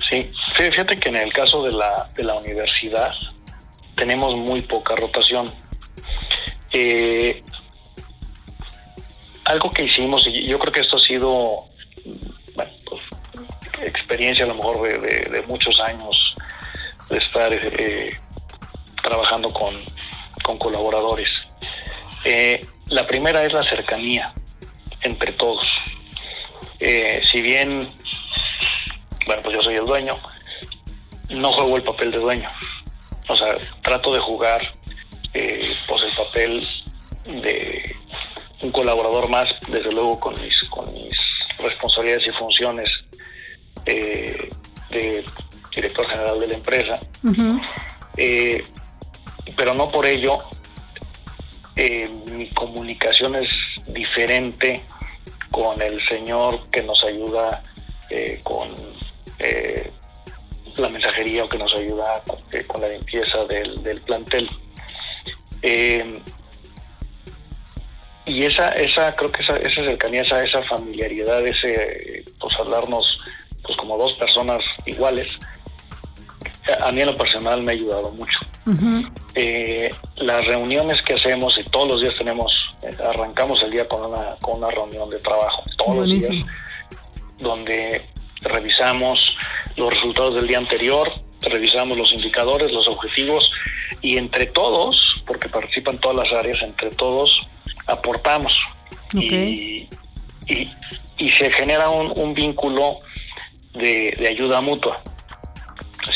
Sí, 0.10 0.32
fíjate 0.56 0.96
que 0.96 1.10
en 1.10 1.18
el 1.18 1.32
caso 1.32 1.64
de 1.64 1.74
la, 1.74 2.10
de 2.16 2.24
la 2.24 2.34
universidad, 2.36 3.12
tenemos 3.98 4.36
muy 4.36 4.62
poca 4.62 4.96
rotación. 4.96 5.54
Eh, 6.72 7.44
algo 9.46 9.72
que 9.72 9.84
hicimos, 9.84 10.26
y 10.28 10.46
yo 10.46 10.60
creo 10.60 10.72
que 10.72 10.82
esto 10.82 10.98
ha 10.98 11.00
sido 11.00 11.66
bueno, 12.56 12.72
pues, 12.86 13.02
experiencia 13.82 14.46
a 14.46 14.48
lo 14.48 14.56
mejor 14.56 14.82
de, 15.02 15.44
muchos 15.48 15.80
años 15.80 16.36
de 17.10 17.18
estar 17.18 17.52
eh, 17.52 18.20
trabajando 19.02 19.52
con, 19.52 19.76
colaboradores. 20.60 21.30
Eh, 22.24 22.66
la 22.88 23.06
primera 23.06 23.44
es 23.44 23.52
la 23.52 23.64
cercanía 23.64 24.34
entre 25.02 25.34
todos. 25.34 25.66
si 26.80 27.42
bien, 27.42 27.90
bueno, 29.26 29.42
pues 29.42 29.56
yo 29.58 29.62
soy 29.62 29.76
el 29.76 29.86
dueño, 29.86 30.18
no 31.30 31.52
juego 31.52 31.76
el 31.76 31.84
papel 31.84 32.12
de 32.12 32.20
dueño 32.20 32.50
o 33.28 33.36
sea, 33.36 33.58
trato 33.82 34.14
de 34.14 34.20
jugar 34.20 34.62
eh, 35.34 35.74
pues 35.88 36.04
el 36.04 36.16
papel 36.16 36.68
de 37.42 37.96
un 38.62 38.72
colaborador 38.72 39.30
más, 39.30 39.48
desde 39.68 39.92
luego 39.92 40.20
con 40.20 40.40
mis, 40.42 40.64
con 40.70 40.92
mis 40.94 41.16
responsabilidades 41.60 42.28
y 42.28 42.32
funciones 42.32 42.90
eh, 43.86 44.50
de 44.90 45.26
director 45.76 46.10
general 46.10 46.40
de 46.40 46.48
la 46.48 46.56
empresa. 46.56 47.00
Eh, 48.16 48.64
pero 49.56 49.74
no 49.74 49.88
por 49.88 50.06
ello 50.06 50.40
mi 52.32 52.50
comunicación 52.50 53.36
es 53.36 53.50
diferente 53.88 54.82
con 55.52 55.80
el 55.80 56.02
señor 56.08 56.68
que 56.72 56.82
nos 56.82 57.04
ayuda 57.04 57.62
con 58.44 58.76
la 60.78 60.90
mensajería 60.90 61.44
o 61.44 61.50
que 61.50 61.58
nos 61.58 61.74
ayuda 61.76 62.24
eh, 62.52 62.64
con, 62.66 62.82
la 62.82 62.90
limpieza 62.90 63.46
del, 63.46 64.02
plantel. 64.06 64.50
Eh, 65.62 66.20
y 68.26 68.44
esa, 68.44 68.70
esa, 68.72 69.16
creo 69.16 69.32
que 69.32 69.42
esa, 69.42 69.58
esa 69.58 69.84
cercanía, 69.84 70.22
esa, 70.22 70.44
esa 70.44 70.62
familiaridad, 70.64 71.46
ese 71.46 72.26
pues 72.40 72.56
hablarnos 72.60 73.06
pues 73.64 73.78
como 73.78 73.98
dos 73.98 74.14
personas 74.14 74.60
iguales, 74.86 75.32
a 76.82 76.92
mí 76.92 77.02
en 77.02 77.08
lo 77.08 77.16
personal 77.16 77.62
me 77.64 77.72
ha 77.72 77.76
ayudado 77.76 78.12
mucho. 78.12 78.40
Eh, 79.36 79.90
las 80.18 80.46
reuniones 80.46 81.02
que 81.04 81.14
hacemos 81.14 81.58
y 81.58 81.64
todos 81.70 81.88
los 81.88 82.02
días 82.02 82.16
tenemos, 82.18 82.52
arrancamos 83.04 83.64
el 83.64 83.72
día 83.72 83.88
con 83.88 84.12
una, 84.12 84.36
con 84.42 84.58
una 84.58 84.70
reunión 84.72 85.10
de 85.10 85.20
trabajo, 85.20 85.64
todos 85.78 85.96
los 85.96 86.08
días, 86.08 86.46
donde 87.40 88.04
revisamos 88.42 89.36
los 89.76 89.94
resultados 89.94 90.36
del 90.36 90.48
día 90.48 90.58
anterior, 90.58 91.12
revisamos 91.42 91.98
los 91.98 92.12
indicadores, 92.14 92.72
los 92.72 92.88
objetivos 92.88 93.52
y 94.02 94.18
entre 94.18 94.46
todos, 94.48 95.24
porque 95.26 95.50
participan 95.50 95.98
todas 96.00 96.18
las 96.18 96.40
áreas, 96.40 96.62
entre 96.62 96.90
todos 96.90 97.48
aportamos 97.88 98.54
y, 99.14 99.88
y, 100.48 101.30
se 101.30 101.52
genera 101.52 101.90
un, 101.90 102.34
vínculo 102.34 103.00
de, 103.74 104.28
ayuda 104.30 104.62
mutua. 104.62 105.02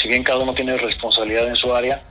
Si 0.02 0.08
bien 0.08 0.24
cada 0.24 0.40
uno 0.40 0.54
tiene 0.54 0.78
responsabilidad 0.78 1.48
en 1.48 1.56
su 1.56 1.74
área, 1.74 2.02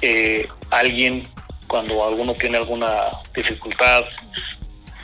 eh, 0.00 0.48
alguien, 0.70 1.26
cuando 1.66 2.06
alguno 2.06 2.34
tiene 2.34 2.58
alguna 2.58 3.08
dificultad, 3.34 4.04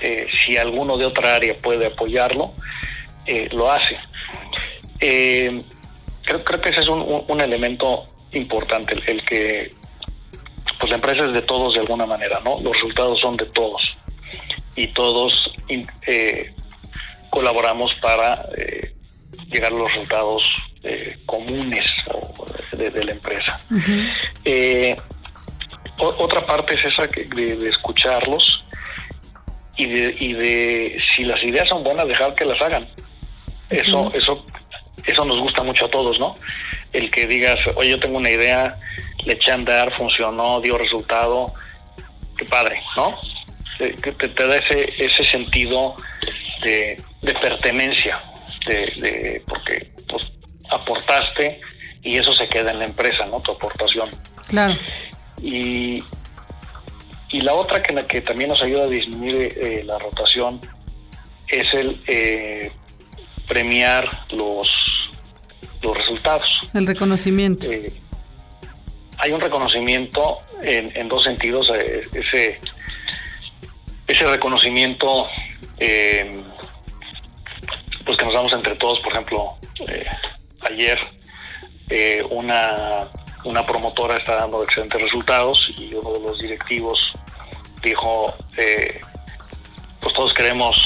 eh, 0.00 0.26
si 0.44 0.56
alguno 0.56 0.96
de 0.96 1.06
otra 1.06 1.36
área 1.36 1.56
puede 1.56 1.86
apoyarlo, 1.86 2.52
eh, 3.26 3.48
lo 3.52 3.70
hace. 3.70 3.96
Eh, 5.00 5.62
creo, 6.22 6.44
creo 6.44 6.60
que 6.60 6.70
ese 6.70 6.80
es 6.80 6.88
un, 6.88 7.40
elemento 7.40 8.04
importante, 8.32 8.94
el, 9.06 9.24
que 9.24 9.70
pues 10.78 10.90
la 10.90 10.96
empresa 10.96 11.24
es 11.24 11.32
de 11.32 11.42
todos 11.42 11.74
de 11.74 11.80
alguna 11.80 12.06
manera, 12.06 12.40
¿no? 12.44 12.58
Los 12.60 12.74
resultados 12.74 13.20
son 13.20 13.36
de 13.36 13.46
todos 13.46 13.94
y 14.76 14.88
todos 14.88 15.54
eh, 16.06 16.52
colaboramos 17.30 17.94
para 18.02 18.44
llegar 19.46 19.72
a 19.72 19.76
los 19.76 19.92
resultados 19.92 20.42
comunes 21.26 21.86
de, 22.72 23.04
la 23.04 23.12
empresa. 23.12 23.58
otra 25.98 26.44
parte 26.44 26.74
es 26.74 26.84
esa 26.84 27.06
de, 27.06 27.56
de 27.56 27.68
escucharlos 27.68 28.64
y 29.76 29.86
de, 29.86 30.16
y 30.18 30.32
de 30.34 31.02
si 31.14 31.24
las 31.24 31.42
ideas 31.42 31.68
son 31.68 31.82
buenas 31.82 32.06
dejar 32.06 32.34
que 32.34 32.44
las 32.44 32.60
hagan 32.60 32.88
eso, 33.70 34.12
eso, 34.14 34.44
eso 35.06 35.24
nos 35.24 35.40
gusta 35.40 35.62
mucho 35.62 35.86
a 35.86 35.90
todos, 35.90 36.18
¿no? 36.18 36.34
El 36.92 37.10
que 37.10 37.26
digas, 37.26 37.58
oye, 37.76 37.90
yo 37.90 37.98
tengo 37.98 38.18
una 38.18 38.30
idea, 38.30 38.74
le 39.24 39.34
eché 39.34 39.50
a 39.50 39.54
andar, 39.54 39.94
funcionó, 39.96 40.60
dio 40.60 40.78
resultado, 40.78 41.54
qué 42.36 42.44
padre, 42.44 42.82
¿no? 42.96 43.18
Que 43.78 44.12
te, 44.12 44.46
da 44.46 44.56
ese, 44.56 44.92
ese 44.98 45.24
sentido 45.24 45.96
de, 46.62 47.02
pertenencia, 47.40 48.20
de, 48.66 49.42
porque 49.46 49.90
pues, 50.08 50.22
aportaste 50.70 51.60
y 52.02 52.16
eso 52.16 52.32
se 52.32 52.48
queda 52.48 52.70
en 52.70 52.78
la 52.78 52.84
empresa, 52.84 53.26
¿no? 53.26 53.40
Tu 53.40 53.52
aportación. 53.52 54.10
Claro. 54.48 54.78
Y, 55.42 56.02
y 57.30 57.40
la 57.40 57.54
otra 57.54 57.82
que, 57.82 57.94
que 58.06 58.20
también 58.20 58.50
nos 58.50 58.62
ayuda 58.62 58.84
a 58.84 58.86
disminuir 58.86 59.34
eh, 59.60 59.82
la 59.84 59.98
rotación 59.98 60.60
es 61.48 61.74
el 61.74 62.00
eh, 62.06 62.70
premiar 63.46 64.26
los, 64.30 64.68
los 65.82 65.96
resultados. 65.96 66.48
El 66.72 66.86
reconocimiento. 66.86 67.70
Eh, 67.70 67.92
hay 69.18 69.32
un 69.32 69.40
reconocimiento 69.40 70.38
en, 70.62 71.08
dos 71.08 71.24
sentidos. 71.24 71.70
Eh, 71.74 72.06
ese, 72.12 72.60
ese 74.06 74.26
reconocimiento 74.26 75.28
eh, 75.78 76.42
pues 78.04 78.16
que 78.16 78.24
nos 78.24 78.34
damos 78.34 78.52
entre 78.52 78.74
todos, 78.76 79.00
por 79.00 79.12
ejemplo, 79.12 79.56
ayer 80.70 80.98
una, 82.30 83.08
una 83.44 83.62
promotora 83.62 84.16
está 84.16 84.36
dando 84.36 84.62
excelentes 84.62 85.00
resultados 85.00 85.72
y 85.78 85.94
uno 85.94 86.12
de 86.12 86.20
los 86.20 86.38
directivos 86.38 86.98
dijo, 87.82 88.34
pues 90.00 90.14
todos 90.14 90.34
queremos 90.34 90.76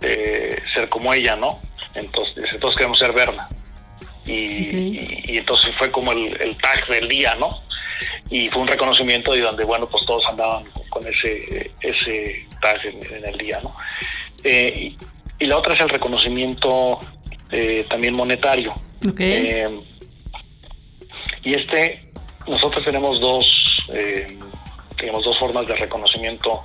ser 0.00 0.88
como 0.88 1.12
ella, 1.12 1.34
¿no? 1.34 1.60
Entonces, 1.98 2.58
todos 2.60 2.74
queremos 2.74 2.98
ser 2.98 3.12
Berna. 3.12 3.48
Y, 4.28 5.38
entonces 5.38 5.74
fue 5.76 5.90
como 5.90 6.12
el, 6.12 6.56
tag 6.60 6.86
del 6.88 7.08
día, 7.08 7.34
¿no? 7.36 7.62
Y 8.30 8.50
fue 8.50 8.62
un 8.62 8.68
reconocimiento 8.68 9.34
y 9.34 9.40
donde, 9.40 9.64
bueno, 9.64 9.88
pues 9.88 10.04
todos 10.04 10.24
andaban 10.26 10.64
con 10.90 11.06
ese, 11.06 11.70
ese 11.80 12.46
tag 12.60 12.78
en, 12.84 13.24
el 13.24 13.38
día, 13.38 13.60
¿no? 13.62 13.74
Eh, 14.44 14.94
y, 15.38 15.46
la 15.46 15.56
otra 15.56 15.74
es 15.74 15.80
el 15.80 15.88
reconocimiento 15.88 17.00
eh, 17.50 17.86
también 17.88 18.14
monetario. 18.14 18.74
Eh, 19.18 19.80
y 21.44 21.54
este, 21.54 22.10
nosotros 22.46 22.84
tenemos 22.84 23.20
dos, 23.20 23.86
tenemos 24.96 25.24
dos 25.24 25.38
formas 25.38 25.66
de 25.66 25.76
reconocimiento, 25.76 26.62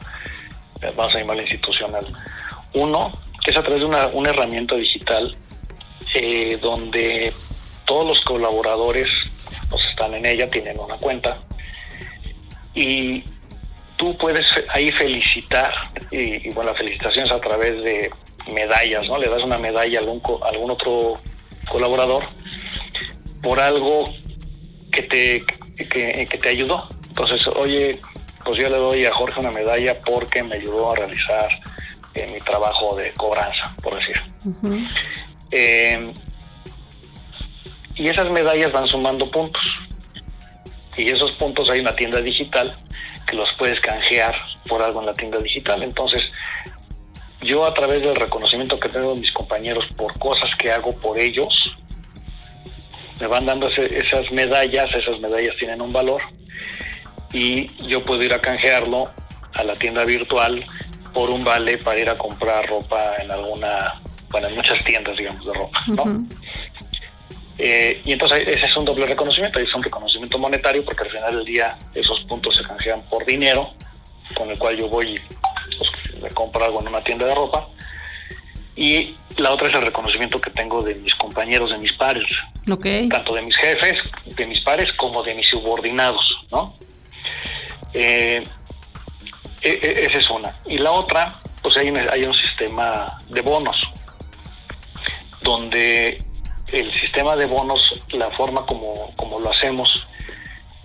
vamos 0.98 1.16
a 1.16 1.20
llamarlo 1.20 1.44
institucional. 1.44 2.06
Uno, 2.74 3.12
es 3.52 3.58
a 3.58 3.64
través 3.64 3.82
de 3.82 3.86
una, 3.86 4.08
una 4.08 4.30
herramienta 4.30 4.76
digital 4.76 5.36
eh, 6.16 6.58
donde 6.62 7.34
todos 7.86 8.06
los 8.06 8.22
colaboradores 8.22 9.10
pues, 9.70 9.84
están 9.90 10.14
en 10.14 10.26
ella, 10.26 10.50
tienen 10.50 10.80
una 10.80 10.98
cuenta 10.98 11.38
y 12.74 13.24
tú 13.98 14.18
puedes 14.18 14.46
ahí 14.70 14.92
felicitar, 14.92 15.74
y, 16.12 16.50
bueno, 16.52 16.72
la 16.72 16.78
felicitación 16.78 17.26
es 17.26 17.32
a 17.32 17.40
través 17.40 17.82
de 17.84 18.12
medallas, 18.52 19.08
¿no? 19.08 19.18
Le 19.18 19.30
das 19.30 19.44
una 19.44 19.58
medalla 19.58 20.00
a 20.00 20.02
algún, 20.02 20.22
algún 20.44 20.72
otro 20.72 21.22
colaborador 21.70 22.24
por 23.42 23.60
algo 23.60 24.04
que 24.92 25.04
te, 25.04 25.46
que, 25.78 26.40
te 26.42 26.50
ayudó. 26.50 26.90
Entonces, 27.08 27.46
oye, 27.48 28.00
pues 28.44 28.58
yo 28.58 28.70
le 28.70 28.78
doy 28.78 29.06
a 29.06 29.14
Jorge 29.14 29.40
una 29.40 29.52
medalla 29.52 30.00
porque 30.02 30.44
me 30.44 30.56
ayudó 30.56 30.92
a 30.92 30.96
realizar 30.96 31.50
eh, 32.16 32.30
mi 32.32 32.40
trabajo 32.40 32.96
de 32.96 33.12
cobranza, 33.14 33.74
por 33.82 33.96
decir. 33.96 34.22
Eh, 35.52 36.14
y 37.96 38.08
esas 38.08 38.30
medallas 38.30 38.72
van 38.72 38.88
sumando 38.88 39.30
puntos. 39.30 39.64
Y 40.98 41.10
esos 41.10 41.32
puntos 41.34 41.70
hay 41.70 41.80
una 41.80 41.96
tienda 41.96 42.22
digital 42.22 42.76
que 43.26 43.36
los 43.36 43.50
puedes 43.58 43.80
canjear 43.80 44.36
por 44.68 44.82
algo 44.82 45.00
en 45.00 45.08
la 45.08 45.14
tienda 45.14 45.40
digital. 45.40 45.82
Entonces, 45.84 46.24
yo 47.42 47.66
a 47.66 47.74
través 47.74 48.02
del 48.02 48.16
reconocimiento 48.16 48.80
que 48.80 48.90
tengo 48.90 49.14
de 49.14 49.22
mis 49.22 49.32
compañeros 49.32 49.86
por 49.98 50.18
cosas 50.20 50.50
que 50.58 50.72
hago 50.72 50.96
por 50.96 51.20
ellos, 51.20 51.76
me 53.20 53.28
van 53.28 53.46
dando 53.46 53.68
esas 53.70 54.32
medallas, 54.32 54.94
esas 54.96 55.20
medallas 55.20 55.56
tienen 55.58 55.82
un 55.82 55.92
valor 55.92 56.22
y 57.32 57.68
yo 57.88 58.04
puedo 58.04 58.24
ir 58.24 58.34
a 58.34 58.42
canjearlo 58.42 59.12
a 59.54 59.64
la 59.64 59.76
tienda 59.76 60.06
virtual 60.06 60.66
por 61.14 61.30
un 61.30 61.44
vale 61.44 61.78
para 61.78 62.00
ir 62.00 62.10
a 62.10 62.18
comprar 62.18 62.68
ropa 62.68 63.16
en 63.22 63.32
alguna, 63.32 64.02
bueno, 64.30 64.48
en 64.48 64.56
muchas 64.56 64.84
tiendas, 64.84 65.16
digamos, 65.18 65.46
de 65.46 65.54
ropa, 65.54 65.80
¿no? 65.88 66.26
Eh, 67.58 68.02
y 68.04 68.12
entonces 68.12 68.48
ese 68.48 68.66
es 68.66 68.76
un 68.76 68.86
doble 68.86 69.06
reconocimiento, 69.06 69.60
es 69.60 69.74
un 69.76 69.84
reconocimiento 69.84 70.40
monetario 70.40 70.84
porque 70.84 71.04
al 71.04 71.12
final 71.12 71.36
del 71.36 71.46
día 71.46 71.78
esos 71.94 72.22
puntos 72.22 72.56
se 72.56 72.64
canjean 72.64 73.04
por 73.04 73.26
dinero, 73.26 73.74
con 74.36 74.50
el 74.50 74.58
cual 74.58 74.76
yo 74.76 74.88
voy 74.90 75.16
y 75.16 76.18
pues, 76.20 76.34
compro 76.34 76.66
algo 76.66 76.82
en 76.82 76.88
una 76.88 77.04
tienda 77.04 77.28
de 77.28 77.36
ropa. 77.36 77.68
Y 78.76 79.16
la 79.38 79.52
otra 79.52 79.68
es 79.68 79.76
el 79.76 79.84
reconocimiento 79.84 80.42
que 80.42 80.50
tengo 80.50 80.82
de 80.82 80.96
mis 80.96 81.14
compañeros, 81.16 81.72
de 81.72 81.78
mis 81.78 81.94
pares. 81.94 82.26
Tanto 83.08 83.36
de 83.36 83.44
mis 83.44 83.56
jefes, 83.56 84.00
de 84.26 84.48
mis 84.48 84.62
pares, 84.62 84.92
como 84.94 85.22
de 85.22 85.36
mis 85.36 85.48
subordinados, 85.48 86.40
¿no? 86.52 86.76
Eh, 87.94 88.44
e, 89.64 89.80
e, 89.82 90.06
esa 90.06 90.18
es 90.18 90.30
una. 90.30 90.56
Y 90.66 90.78
la 90.78 90.92
otra, 90.92 91.34
pues 91.62 91.78
hay 91.78 91.90
hay 91.90 92.24
un 92.24 92.34
sistema 92.34 93.18
de 93.30 93.42
bonos, 93.42 93.78
donde 95.42 96.24
el 96.68 96.94
sistema 96.96 97.36
de 97.36 97.46
bonos, 97.46 97.82
la 98.10 98.30
forma 98.32 98.66
como, 98.66 99.14
como 99.16 99.40
lo 99.40 99.52
hacemos 99.52 99.90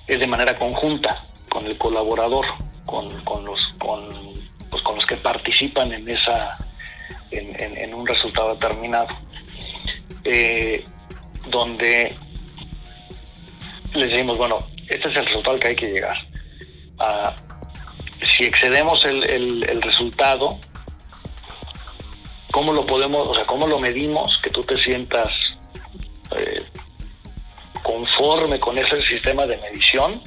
es 0.07 0.19
de 0.19 0.27
manera 0.27 0.59
conjunta 0.59 1.25
con 1.49 1.67
el 1.67 1.77
colaborador, 1.79 2.47
con, 2.87 3.09
con 3.25 3.45
los 3.45 3.61
con, 3.79 4.09
pues 4.71 4.83
los 4.97 5.07
que 5.07 5.17
participan 5.17 5.93
en 5.93 6.09
esa 6.09 6.57
en, 7.31 7.95
un 7.95 8.07
resultado 8.07 8.55
determinado, 8.55 9.09
eh, 10.25 10.85
donde 11.47 12.17
les 13.95 14.11
decimos 14.11 14.39
bueno 14.39 14.67
este 14.89 15.09
es 15.09 15.17
el 15.17 15.27
resultado 15.27 15.55
al 15.55 15.61
que 15.61 15.69
hay 15.69 15.77
que 15.77 15.91
llegar. 15.91 16.19
Si 18.37 18.45
excedemos 18.45 19.05
el, 19.05 19.25
el 19.25 19.83
resultado, 19.83 20.59
¿cómo 22.51 22.73
lo 22.73 22.87
podemos, 22.87 23.29
o 23.29 23.35
sea, 23.35 23.47
cómo 23.47 23.67
lo 23.67 23.79
medimos 23.79 24.39
que 24.43 24.51
tú 24.51 24.63
te 24.63 24.77
sientas 24.79 25.29
eh, 26.37 26.65
conforme 27.83 28.61
con 28.61 28.77
ese 28.77 29.01
sistema 29.03 29.47
de 29.47 29.57
medición 29.59 30.23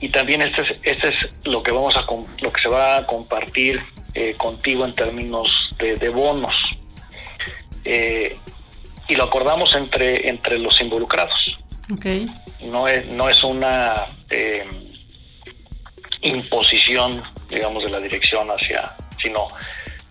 y 0.00 0.08
también 0.08 0.42
este 0.42 0.62
es, 0.62 0.74
este 0.82 1.08
es 1.08 1.14
lo 1.44 1.62
que 1.62 1.72
vamos 1.72 1.94
a 1.96 2.06
lo 2.40 2.52
que 2.52 2.60
se 2.60 2.68
va 2.68 2.96
a 2.96 3.06
compartir 3.06 3.80
eh, 4.14 4.34
contigo 4.36 4.84
en 4.84 4.94
términos 4.94 5.70
de, 5.78 6.08
bonos. 6.08 6.54
Eh, 7.84 8.36
y 9.08 9.14
lo 9.14 9.24
acordamos 9.24 9.74
entre 9.74 10.28
entre 10.28 10.58
los 10.58 10.80
involucrados. 10.80 11.58
No 12.62 12.88
es 12.88 13.06
no 13.06 13.28
es 13.28 13.42
una 13.44 14.06
imposición 16.22 17.22
digamos 17.48 17.84
de 17.84 17.90
la 17.90 17.98
dirección 17.98 18.48
hacia 18.50 18.94
sino 19.22 19.48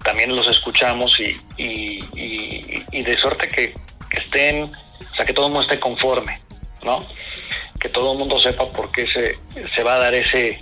también 0.04 0.36
los 0.36 0.48
escuchamos 0.48 1.20
y, 1.20 1.36
y 1.58 3.02
de 3.04 3.18
suerte 3.18 3.50
que 3.50 3.74
estén, 4.18 4.64
o 4.64 5.16
sea, 5.16 5.26
que 5.26 5.34
todo 5.34 5.48
el 5.48 5.54
mundo 5.54 5.68
esté 5.68 5.80
conforme, 5.80 6.40
¿no? 6.84 7.00
Que 7.80 7.90
todo 7.90 8.14
el 8.14 8.20
mundo 8.20 8.40
sepa 8.40 8.66
por 8.72 8.92
qué 8.92 9.08
se, 9.08 9.38
se 9.74 9.84
va 9.84 9.96
a 9.96 10.00
dar 10.00 10.14
ese, 10.14 10.60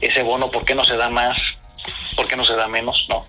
ese 0.00 0.22
bono, 0.22 0.50
por 0.50 0.64
qué 0.64 0.74
no 0.74 0.84
se 0.84 0.96
da 0.96 1.08
más, 1.08 1.36
por 2.14 2.26
qué 2.28 2.36
no 2.36 2.44
se 2.44 2.54
da 2.54 2.68
menos, 2.68 3.06
¿no? 3.08 3.26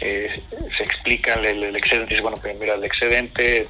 Eh, 0.00 0.42
se 0.76 0.82
explica 0.82 1.34
el, 1.34 1.76
excedente, 1.76 2.10
dice, 2.10 2.22
bueno, 2.22 2.38
pues 2.40 2.56
mira, 2.58 2.74
el 2.74 2.84
excedente, 2.84 3.68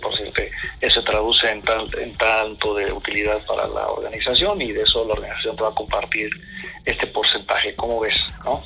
por 0.00 0.16
cierto, 0.16 0.42
eso 0.80 1.02
traduce 1.02 1.50
en, 1.50 1.62
tal, 1.62 1.88
en 1.98 2.12
tanto 2.12 2.74
de 2.74 2.92
utilidad 2.92 3.44
para 3.46 3.66
la 3.68 3.88
organización 3.88 4.60
y 4.62 4.72
de 4.72 4.82
eso 4.82 5.04
la 5.06 5.14
organización 5.14 5.56
te 5.56 5.62
va 5.62 5.68
a 5.68 5.74
compartir 5.74 6.30
este 6.84 7.06
porcentaje, 7.06 7.74
¿cómo 7.74 8.00
ves? 8.00 8.14
¿no? 8.44 8.62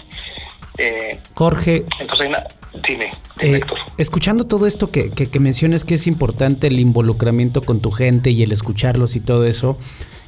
Eh, 0.79 1.19
Jorge. 1.35 1.85
Entonces, 2.01 2.29
dime, 2.87 3.13
eh, 3.41 3.61
escuchando 3.99 4.47
todo 4.47 4.67
esto 4.67 4.91
que, 4.91 5.11
que, 5.11 5.41
mencionas 5.41 5.85
que 5.85 5.95
es 5.95 6.07
importante 6.07 6.67
el 6.67 6.79
involucramiento 6.79 7.63
con 7.63 7.81
tu 7.81 7.91
gente 7.91 8.31
y 8.31 8.43
el 8.43 8.53
escucharlos 8.53 9.17
y 9.17 9.21
todo 9.21 9.47
eso, 9.47 9.79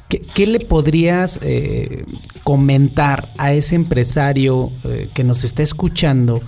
¿qué, 0.07 0.47
le 0.47 0.59
podrías 0.59 1.39
eh, 1.43 2.05
comentar 2.43 3.31
a 3.37 3.53
ese 3.53 3.75
empresario 3.75 4.71
que 5.13 5.23
nos 5.23 5.43
está 5.43 5.61
escuchando? 5.61 6.41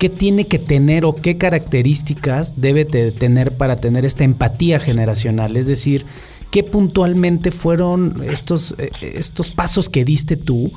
¿Qué 0.00 0.08
tiene 0.08 0.46
que 0.46 0.58
tener 0.58 1.04
o 1.04 1.14
qué 1.14 1.36
características 1.36 2.54
debe 2.56 2.86
tener 2.86 3.58
para 3.58 3.76
tener 3.76 4.06
esta 4.06 4.24
empatía 4.24 4.80
generacional? 4.80 5.58
Es 5.58 5.66
decir, 5.66 6.06
¿qué 6.50 6.64
puntualmente 6.64 7.50
fueron 7.50 8.14
estos, 8.24 8.74
estos 9.02 9.50
pasos 9.50 9.90
que 9.90 10.06
diste 10.06 10.38
tú 10.38 10.72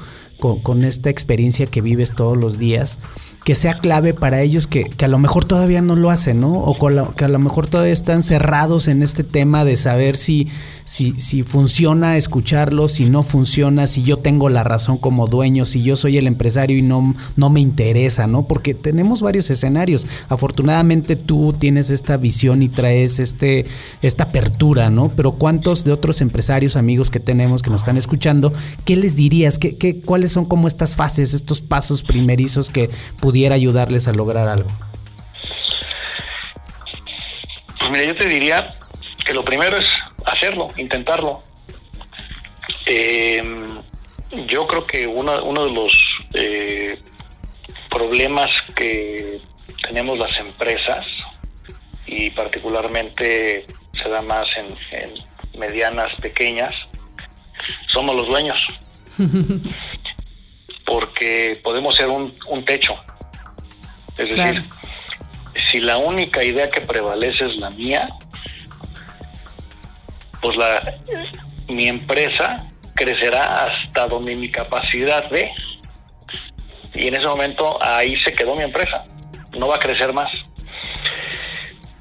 con, 0.52 0.84
esta 0.84 1.10
experiencia 1.10 1.68
que 1.68 1.82
vives 1.82 2.14
todos 2.14 2.38
los 2.38 2.60
días, 2.60 3.00
que 3.46 3.56
sea 3.56 3.78
clave 3.80 4.14
para 4.14 4.42
ellos 4.42 4.68
que, 4.68 4.90
a 5.02 5.08
lo 5.08 5.18
mejor 5.18 5.46
todavía 5.46 5.82
no 5.82 5.96
lo 5.96 6.10
hacen, 6.10 6.42
¿no? 6.42 6.54
O 6.54 6.78
que 7.16 7.26
a 7.26 7.28
lo 7.28 7.40
mejor 7.40 7.68
todavía 7.68 7.94
están 7.94 8.24
cerrados 8.24 8.88
en 8.88 9.04
este 9.04 9.24
tema 9.24 9.64
de 9.64 9.78
saber 9.78 10.18
si, 10.18 10.50
si, 10.86 11.18
si 11.20 11.44
funciona 11.44 12.18
escucharlo, 12.18 12.88
si 12.88 13.06
no 13.06 13.24
funciona, 13.24 13.88
si 13.88 14.04
yo 14.04 14.18
tengo 14.18 14.50
la 14.50 14.64
razón 14.64 14.98
como 14.98 15.28
dueño, 15.28 15.66
si 15.66 15.82
yo 15.82 15.96
soy 15.96 16.18
el 16.18 16.28
empresario 16.28 16.78
y 16.78 16.82
no, 16.82 17.16
no 17.38 17.50
me 17.50 17.62
interesa, 17.62 18.28
¿no? 18.28 18.48
Porque 18.48 18.74
tenemos 18.74 19.22
varios 19.22 19.50
escenarios. 19.50 20.08
Afortunadamente 20.28 21.16
tú 21.16 21.54
tienes 21.58 21.90
esta 21.90 22.18
visión 22.18 22.64
y 22.64 22.70
traes 22.70 23.20
este, 23.20 23.66
esta 24.02 24.26
apertura, 24.26 24.90
¿no? 24.90 25.10
Pero 25.16 25.34
¿cuántos 25.34 25.84
de 25.84 25.94
otros 25.94 26.22
empresarios, 26.22 26.76
amigos 26.76 27.10
que 27.10 27.20
tenemos 27.20 27.62
que 27.62 27.70
nos 27.70 27.82
están 27.82 27.98
escuchando, 27.98 28.54
qué 28.84 28.96
les 28.98 29.16
dirías? 29.16 29.58
¿Qué, 29.58 29.78
qué, 29.78 30.02
¿Cuáles 30.02 30.33
son 30.34 30.46
como 30.46 30.68
estas 30.68 30.96
fases, 30.96 31.34
estos 31.34 31.62
pasos 31.62 32.04
primerizos 32.04 32.70
que 32.70 32.90
pudiera 33.20 33.56
ayudarles 33.56 34.08
a 34.08 34.14
lograr 34.14 34.48
algo? 34.48 34.70
Pues 37.80 37.92
mira, 37.92 38.04
yo 38.04 38.16
te 38.16 38.28
diría 38.28 38.68
que 39.26 39.34
lo 39.34 39.44
primero 39.44 39.78
es 39.78 39.86
hacerlo, 40.26 40.68
intentarlo. 40.78 41.42
Em, 42.86 43.80
yo 44.48 44.68
creo 44.68 44.86
que 44.86 45.08
uno, 45.08 45.44
uno 45.44 45.66
de 45.66 45.72
los 45.72 45.94
eh, 46.34 47.00
problemas 47.90 48.50
que 48.76 49.40
tenemos 49.82 50.18
las 50.18 50.38
empresas, 50.40 51.06
y 52.06 52.30
particularmente 52.32 53.66
se 53.94 54.10
da 54.10 54.22
más 54.22 54.48
en, 54.58 54.68
en 54.92 55.60
medianas, 55.60 56.14
pequeñas, 56.16 56.74
somos 57.92 58.16
los 58.16 58.28
dueños. 58.28 58.60
porque 60.86 61.60
podemos 61.64 61.96
ser 61.96 62.08
un, 62.08 62.34
techo. 62.66 62.94
Es 64.18 64.30
decir, 64.30 64.64
si 65.72 65.80
la 65.80 65.98
única 65.98 66.44
idea 66.44 66.70
que 66.70 66.82
prevalece 66.82 67.46
es 67.46 67.56
la 67.58 67.70
mía, 67.72 68.08
pues 70.42 70.58
la 70.58 70.96
mi 71.68 71.88
empresa 71.88 72.70
crecerá 72.96 73.66
hasta 73.66 74.08
donde 74.08 74.36
mi 74.36 74.52
capacidad 74.52 75.30
de 75.30 75.52
y 76.94 77.08
en 77.08 77.16
ese 77.16 77.26
momento 77.26 77.82
ahí 77.82 78.16
se 78.18 78.32
quedó 78.32 78.56
mi 78.56 78.64
empresa. 78.64 79.04
No 79.58 79.68
va 79.68 79.78
a 79.78 79.80
crecer 79.80 80.14
más. 80.14 80.30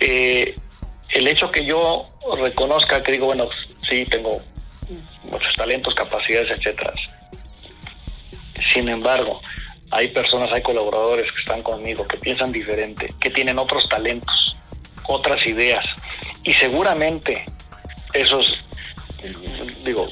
Eh, 0.01 0.57
el 1.11 1.29
hecho 1.29 1.51
que 1.51 1.65
yo 1.65 2.07
reconozca 2.39 3.03
que 3.03 3.13
digo 3.13 3.27
bueno 3.27 3.49
sí 3.89 4.05
tengo 4.11 4.43
muchos 5.25 5.53
talentos 5.55 5.95
capacidades 5.95 6.51
etcétera 6.51 6.93
sin 8.73 8.89
embargo, 8.89 9.41
hay 9.91 10.09
personas, 10.09 10.51
hay 10.53 10.63
colaboradores 10.63 11.31
que 11.31 11.39
están 11.39 11.61
conmigo, 11.61 12.07
que 12.09 12.17
piensan 12.17 12.51
diferente, 12.51 13.15
que 13.21 13.31
tienen 13.31 13.59
otros 13.59 13.89
talentos, 13.89 14.57
otras 15.07 15.47
ideas. 15.47 15.85
Y 16.45 16.53
seguramente 16.55 17.45
esos, 18.15 18.59
digo, 19.85 20.09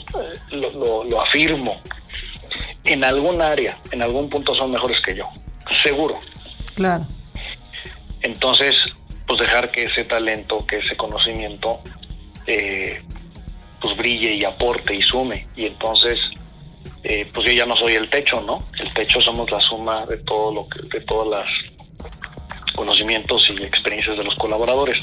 lo, 0.51 1.21
afirmo, 1.21 1.81
en 2.85 3.05
algún 3.05 3.41
área, 3.41 3.79
en 3.91 4.03
algún 4.03 4.29
punto 4.29 4.55
son 4.55 4.71
mejores 4.71 5.01
que 5.01 5.15
yo, 5.15 5.29
seguro. 5.83 6.21
Claro. 6.75 7.07
Entonces, 8.23 8.75
pues 9.27 9.41
dejar 9.41 9.71
que 9.71 9.85
ese 9.85 10.05
talento, 10.05 10.67
que 10.67 10.77
ese 10.77 10.97
conocimiento, 10.97 11.81
eh, 12.47 13.03
pues 13.81 13.97
brille 13.97 14.35
y 14.35 14.45
aporte 14.45 14.95
y 14.95 15.03
sume. 15.03 15.47
Y 15.57 15.67
entonces, 15.67 16.19
eh, 17.03 17.29
pues 17.33 17.47
yo 17.47 17.53
ya 17.53 17.67
no 17.67 17.77
soy 17.77 17.95
el 17.95 18.09
techo, 18.11 18.41
¿no? 18.41 18.59
El 18.79 18.93
techo 18.93 19.21
somos 19.21 19.51
la 19.51 19.61
suma 19.61 20.07
de 20.07 20.19
todo 20.19 20.55
lo 20.55 20.69
que, 20.69 20.81
de 20.83 21.05
todos 21.05 21.29
los 21.29 22.75
conocimientos 22.75 23.51
y 23.51 23.63
experiencias 23.63 24.17
de 24.17 24.23
los 24.23 24.35
colaboradores. 24.37 24.99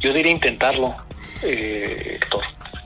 Yo 0.00 0.12
diría 0.12 0.32
intentarlo, 0.32 0.94
eh, 1.42 2.18
Héctor. 2.20 2.42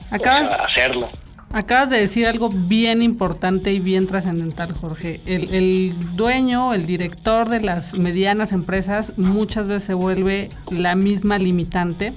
Acabas, 0.09 0.51
hacerlo. 0.51 1.07
Acabas 1.53 1.89
de 1.89 1.99
decir 1.99 2.27
algo 2.27 2.49
bien 2.49 3.01
importante 3.01 3.71
y 3.71 3.79
bien 3.79 4.07
trascendental, 4.07 4.73
Jorge. 4.73 5.21
El, 5.25 5.53
el, 5.53 6.15
dueño, 6.15 6.73
el 6.73 6.85
director 6.85 7.49
de 7.49 7.61
las 7.61 7.93
medianas 7.93 8.51
empresas 8.51 9.17
muchas 9.17 9.67
veces 9.67 9.83
se 9.83 9.93
vuelve 9.93 10.49
la 10.69 10.95
misma 10.95 11.37
limitante 11.37 12.13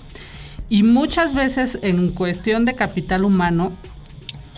y 0.69 0.83
muchas 0.83 1.35
veces 1.35 1.79
en 1.83 2.13
cuestión 2.13 2.65
de 2.65 2.75
capital 2.75 3.25
humano, 3.25 3.73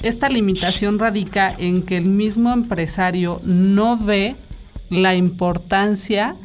esta 0.03 0.29
limitación 0.29 0.99
radica 0.99 1.55
en 1.59 1.83
que 1.83 1.97
el 1.97 2.07
mismo 2.07 2.53
empresario 2.53 3.41
no 3.45 3.97
ve 3.97 4.37
la 4.91 5.15
importancia 5.15 6.37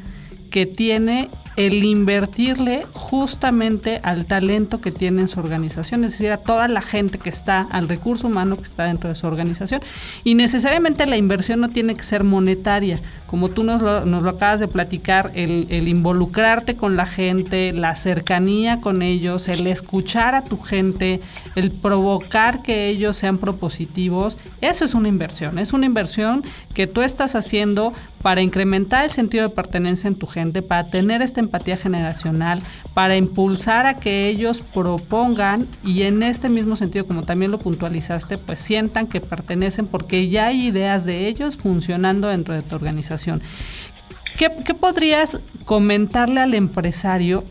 que 0.50 0.66
tiene 0.66 1.30
el 1.58 1.84
invertirle 1.84 2.86
justamente 2.94 4.00
al 4.04 4.26
talento 4.26 4.80
que 4.80 4.92
tiene 4.92 5.22
en 5.22 5.28
su 5.28 5.40
organización, 5.40 6.04
es 6.04 6.12
decir, 6.12 6.32
a 6.32 6.38
toda 6.38 6.68
la 6.68 6.82
gente 6.82 7.18
que 7.18 7.30
está, 7.30 7.68
al 7.72 7.90
recurso 7.90 8.28
humano 8.28 8.56
que 8.56 8.64
está 8.64 8.86
dentro 8.86 9.10
de 9.10 9.16
su 9.16 9.28
organización. 9.28 9.82
Y 10.24 10.36
necesariamente 10.36 11.06
la 11.06 11.18
inversión 11.18 11.60
no 11.60 11.70
tiene 11.70 11.96
que 11.96 12.04
ser 12.04 12.24
monetaria, 12.24 13.02
como 13.28 13.50
tú 13.50 13.64
nos 13.64 13.82
lo, 13.82 14.06
nos 14.06 14.24
lo 14.24 14.32
acabas 14.32 14.60
de 14.60 14.68
platicar, 14.68 15.32
el, 15.36 15.68
el 15.70 15.88
involucrarte 15.88 16.76
con 16.76 16.96
la 16.96 17.06
gente, 17.06 17.74
la 17.74 17.96
cercanía 17.96 18.82
con 18.82 19.02
ellos, 19.02 19.48
el 19.48 19.68
escuchar 19.68 20.36
a 20.36 20.44
tu 20.44 20.58
gente, 20.58 21.20
el 21.56 21.72
provocar 21.72 22.62
que 22.62 22.88
ellos 22.88 23.16
sean 23.16 23.38
propositivos, 23.38 24.38
eso 24.62 24.86
es 24.86 24.94
una 24.94 25.08
inversión, 25.08 25.60
es 25.60 25.74
una 25.74 25.86
inversión 25.86 26.44
que 26.74 26.88
tú 26.88 27.02
estás 27.02 27.36
haciendo 27.36 27.94
para 28.22 28.42
incrementar 28.42 29.04
el 29.04 29.12
sentido 29.12 29.48
de 29.48 29.54
pertenencia 29.54 30.08
en 30.08 30.16
tu 30.16 30.28
gente, 30.28 30.62
para 30.62 30.90
tener 30.90 31.22
empatía 31.42 31.78
generacional, 31.78 32.62
para 32.94 33.16
impulsar 33.18 33.86
a 33.86 33.96
que 33.96 34.28
ellos 34.28 34.62
propongan 34.62 35.68
y 35.84 36.04
en 36.04 36.24
este 36.24 36.50
mismo 36.50 36.76
sentido, 36.76 37.06
como 37.06 37.24
también 37.24 37.52
lo 37.52 37.60
puntualizaste, 37.60 38.38
pues 38.38 38.60
sientan 38.60 39.08
que 39.08 39.22
pertenecen 39.22 39.88
porque 39.88 40.30
ya 40.30 40.48
hay 40.48 40.68
ideas 40.68 41.06
de 41.06 41.28
ellos 41.28 41.58
funcionando 41.58 42.28
dentro 42.30 42.54
de 42.54 42.62
tu 42.62 42.76
organización. 42.76 43.42
¿Qué, 44.38 44.50
qué 44.66 44.74
podrías 44.74 45.40
comentarle 45.66 46.40
al 46.40 46.54
empresario 46.54 47.44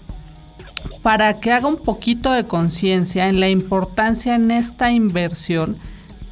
para 1.03 1.41
que 1.41 1.53
haga 1.53 1.69
un 1.69 1.77
poquito 1.77 2.33
de 2.33 2.45
conciencia 2.45 3.29
en 3.29 3.41
la 3.41 3.49
importancia 3.49 4.35
en 4.35 4.51
esta 4.51 4.91
inversión 4.91 5.79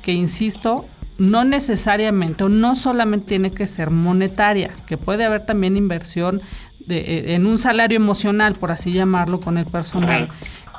que, 0.03 0.13
insisto, 0.13 0.87
no 1.19 1.45
necesariamente 1.45 2.45
o 2.45 2.49
no 2.49 2.77
solamente 2.77 3.27
tiene 3.27 3.51
que 3.51 3.67
ser 3.67 3.91
monetaria, 3.91 4.71
que 4.87 4.97
puede 4.97 5.25
haber 5.25 5.45
también 5.45 5.77
inversión 5.77 6.41
de, 6.89 6.99
eh, 6.99 7.35
en 7.35 7.47
un 7.47 7.59
salario 7.59 7.97
emocional, 7.97 8.55
por 8.55 8.73
así 8.73 8.93
llamarlo, 8.93 9.41
con 9.41 9.59
el 9.59 9.67
personal. 9.67 10.29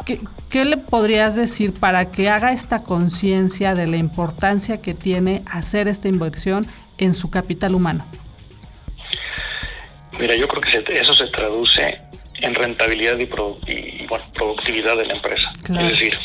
¿Qué, 0.06 0.20
¿Qué, 0.50 0.66
le 0.66 0.78
podrías 0.78 1.36
decir 1.36 1.74
para 1.74 2.10
que 2.10 2.30
haga 2.30 2.52
esta 2.52 2.82
conciencia 2.82 3.76
de 3.76 3.86
la 3.86 3.98
importancia 3.98 4.82
que 4.82 4.96
tiene 4.96 5.44
hacer 5.46 5.88
esta 5.88 6.08
inversión 6.08 6.66
en 6.98 7.14
su 7.14 7.30
capital 7.30 7.76
humano? 7.76 8.06
Mira, 10.20 10.36
yo 10.36 10.48
creo 10.48 10.62
que 10.62 11.00
eso 11.00 11.14
se 11.14 11.28
traduce 11.28 12.02
en 12.42 12.56
rentabilidad 12.56 13.18
y, 13.20 13.24
y 13.24 14.08
bueno, 14.08 14.26
productividad 14.34 14.98
de 14.98 15.06
la 15.06 15.14
empresa. 15.14 15.52
Claro. 15.64 15.86
Es 15.86 15.92
decir, 15.94 16.18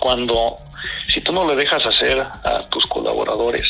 cuando 0.00 0.56
si 1.12 1.20
tú 1.20 1.32
no 1.32 1.46
le 1.46 1.54
dejas 1.54 1.84
hacer 1.84 2.18
a 2.20 2.66
tus 2.70 2.86
colaboradores 2.86 3.68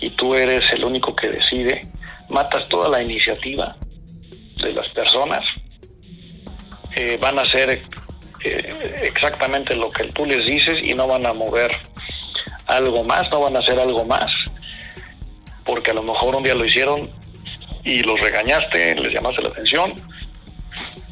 y 0.00 0.10
tú 0.10 0.34
eres 0.34 0.70
el 0.72 0.84
único 0.84 1.16
que 1.16 1.28
decide, 1.28 1.86
matas 2.28 2.68
toda 2.68 2.88
la 2.88 3.02
iniciativa 3.02 3.76
de 4.62 4.72
las 4.72 4.88
personas, 4.88 5.44
eh, 6.96 7.18
van 7.20 7.38
a 7.38 7.42
hacer 7.42 7.82
eh, 8.44 9.00
exactamente 9.02 9.74
lo 9.74 9.90
que 9.90 10.04
tú 10.04 10.26
les 10.26 10.46
dices 10.46 10.80
y 10.82 10.94
no 10.94 11.06
van 11.06 11.26
a 11.26 11.32
mover 11.32 11.70
algo 12.66 13.04
más, 13.04 13.30
no 13.30 13.40
van 13.40 13.56
a 13.56 13.60
hacer 13.60 13.78
algo 13.78 14.04
más, 14.04 14.30
porque 15.64 15.90
a 15.90 15.94
lo 15.94 16.02
mejor 16.02 16.36
un 16.36 16.42
día 16.42 16.54
lo 16.54 16.64
hicieron 16.64 17.10
y 17.84 18.02
los 18.02 18.20
regañaste, 18.20 18.94
les 18.96 19.12
llamaste 19.12 19.42
la 19.42 19.48
atención 19.48 19.94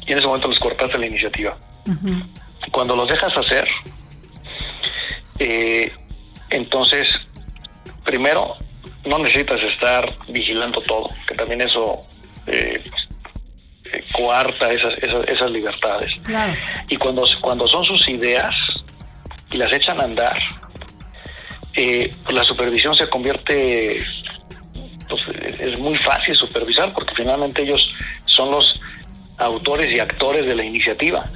y 0.05 0.11
en 0.11 0.17
ese 0.17 0.27
momento 0.27 0.47
les 0.47 0.59
cortaste 0.59 0.97
la 0.97 1.05
iniciativa. 1.05 1.57
Cuando 2.71 2.95
los 2.95 3.07
dejas 3.07 3.35
hacer, 3.35 3.67
eh, 5.39 5.91
entonces, 6.49 7.07
primero, 8.03 8.55
no 9.05 9.19
necesitas 9.19 9.61
estar 9.63 10.13
vigilando 10.27 10.81
todo, 10.81 11.09
que 11.27 11.35
también 11.35 11.61
eso 11.61 12.03
eh, 12.47 12.83
coarta 14.13 14.71
esas, 14.71 14.93
esas, 15.01 15.27
esas 15.27 15.51
libertades. 15.51 16.11
Claro. 16.23 16.53
Y 16.89 16.97
cuando, 16.97 17.25
cuando 17.41 17.67
son 17.67 17.83
sus 17.85 18.07
ideas 18.09 18.55
y 19.51 19.57
las 19.57 19.71
echan 19.71 19.99
a 19.99 20.03
andar, 20.03 20.37
eh, 21.73 22.11
pues 22.23 22.35
la 22.35 22.43
supervisión 22.43 22.95
se 22.95 23.07
convierte, 23.07 24.03
pues, 25.07 25.21
es 25.59 25.77
muy 25.79 25.95
fácil 25.95 26.35
supervisar 26.35 26.91
porque 26.93 27.13
finalmente 27.15 27.61
ellos 27.61 27.87
son 28.25 28.51
los 28.51 28.81
autores 29.37 29.93
y 29.93 29.99
actores 29.99 30.45
de 30.45 30.55
la 30.55 30.63
iniciativa. 30.63 31.29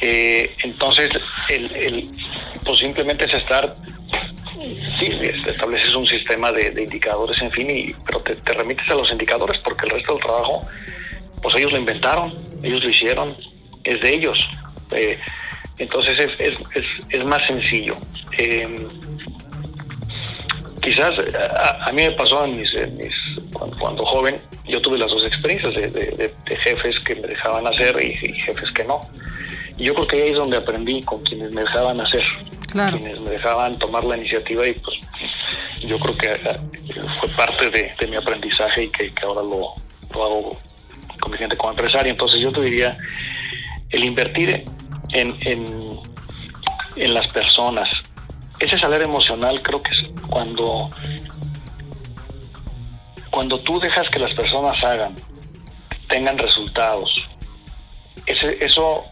Eh, 0.00 0.54
entonces, 0.64 1.08
el, 1.48 1.74
el, 1.76 2.10
pues 2.64 2.78
simplemente 2.78 3.24
es 3.24 3.34
estar, 3.34 3.76
sí, 4.98 5.08
estableces 5.46 5.94
un 5.94 6.06
sistema 6.06 6.52
de, 6.52 6.70
de 6.70 6.82
indicadores, 6.82 7.40
en 7.40 7.52
fin, 7.52 7.70
y, 7.70 7.94
pero 8.04 8.20
te, 8.20 8.34
te, 8.34 8.52
remites 8.52 8.90
a 8.90 8.94
los 8.94 9.10
indicadores 9.10 9.58
porque 9.58 9.86
el 9.86 9.92
resto 9.92 10.14
del 10.14 10.22
trabajo, 10.22 10.66
pues 11.44 11.54
ellos 11.56 11.72
lo 11.72 11.78
inventaron, 11.78 12.34
ellos 12.62 12.82
lo 12.82 12.88
hicieron, 12.88 13.36
es 13.84 14.00
de 14.00 14.14
ellos. 14.14 14.38
Eh, 14.92 15.18
entonces 15.78 16.18
es, 16.18 16.30
es, 16.38 16.56
es, 16.74 16.84
es, 17.10 17.24
más 17.24 17.46
sencillo. 17.46 17.94
Eh, 18.38 18.88
quizás 20.80 21.12
a, 21.38 21.84
a, 21.86 21.92
mí 21.92 22.02
me 22.02 22.12
pasó 22.12 22.44
en 22.46 22.56
mis, 22.56 22.72
en 22.74 22.96
mis 22.96 23.14
cuando, 23.52 23.76
cuando, 23.76 24.06
joven, 24.06 24.40
yo 24.66 24.80
tuve 24.80 24.98
las 24.98 25.10
dos 25.10 25.22
experiencias 25.24 25.74
de, 25.74 25.88
de, 25.88 26.34
de 26.44 26.56
jefes 26.56 26.98
que 27.00 27.14
me 27.16 27.28
dejaban 27.28 27.66
hacer 27.66 27.94
y, 28.02 28.26
y 28.26 28.40
jefes 28.40 28.70
que 28.72 28.84
no. 28.84 29.02
Y 29.76 29.84
yo 29.84 29.94
creo 29.94 30.06
que 30.06 30.22
ahí 30.22 30.30
es 30.30 30.36
donde 30.36 30.56
aprendí 30.56 31.02
con 31.02 31.22
quienes 31.24 31.52
me 31.52 31.60
dejaban 31.60 32.00
hacer, 32.00 32.24
claro. 32.70 32.96
quienes 32.96 33.20
me 33.20 33.32
dejaban 33.32 33.78
tomar 33.78 34.04
la 34.04 34.16
iniciativa 34.16 34.66
y 34.66 34.72
pues 34.72 34.96
yo 35.86 35.98
creo 35.98 36.16
que 36.16 36.40
fue 37.20 37.28
parte 37.36 37.68
de, 37.68 37.92
de 37.98 38.06
mi 38.06 38.16
aprendizaje 38.16 38.84
y 38.84 38.88
que, 38.88 39.12
que 39.12 39.26
ahora 39.26 39.42
lo, 39.42 39.74
lo, 40.14 40.24
hago 40.24 40.58
gente 41.38 41.56
como 41.56 41.72
empresario. 41.72 42.10
Entonces 42.10 42.40
yo 42.40 42.50
te 42.52 42.60
diría, 42.60 42.96
el 43.90 44.04
invertir 44.04 44.64
en, 45.10 45.36
en, 45.40 46.00
en 46.96 47.14
las 47.14 47.26
personas, 47.28 47.88
ese 48.58 48.78
salario 48.78 49.06
emocional 49.06 49.62
creo 49.62 49.82
que 49.82 49.90
es 49.90 50.08
cuando, 50.28 50.90
cuando 53.30 53.60
tú 53.60 53.80
dejas 53.80 54.08
que 54.10 54.18
las 54.18 54.32
personas 54.34 54.82
hagan, 54.82 55.14
tengan 56.08 56.38
resultados, 56.38 57.10
ese, 58.26 58.64
eso 58.64 59.04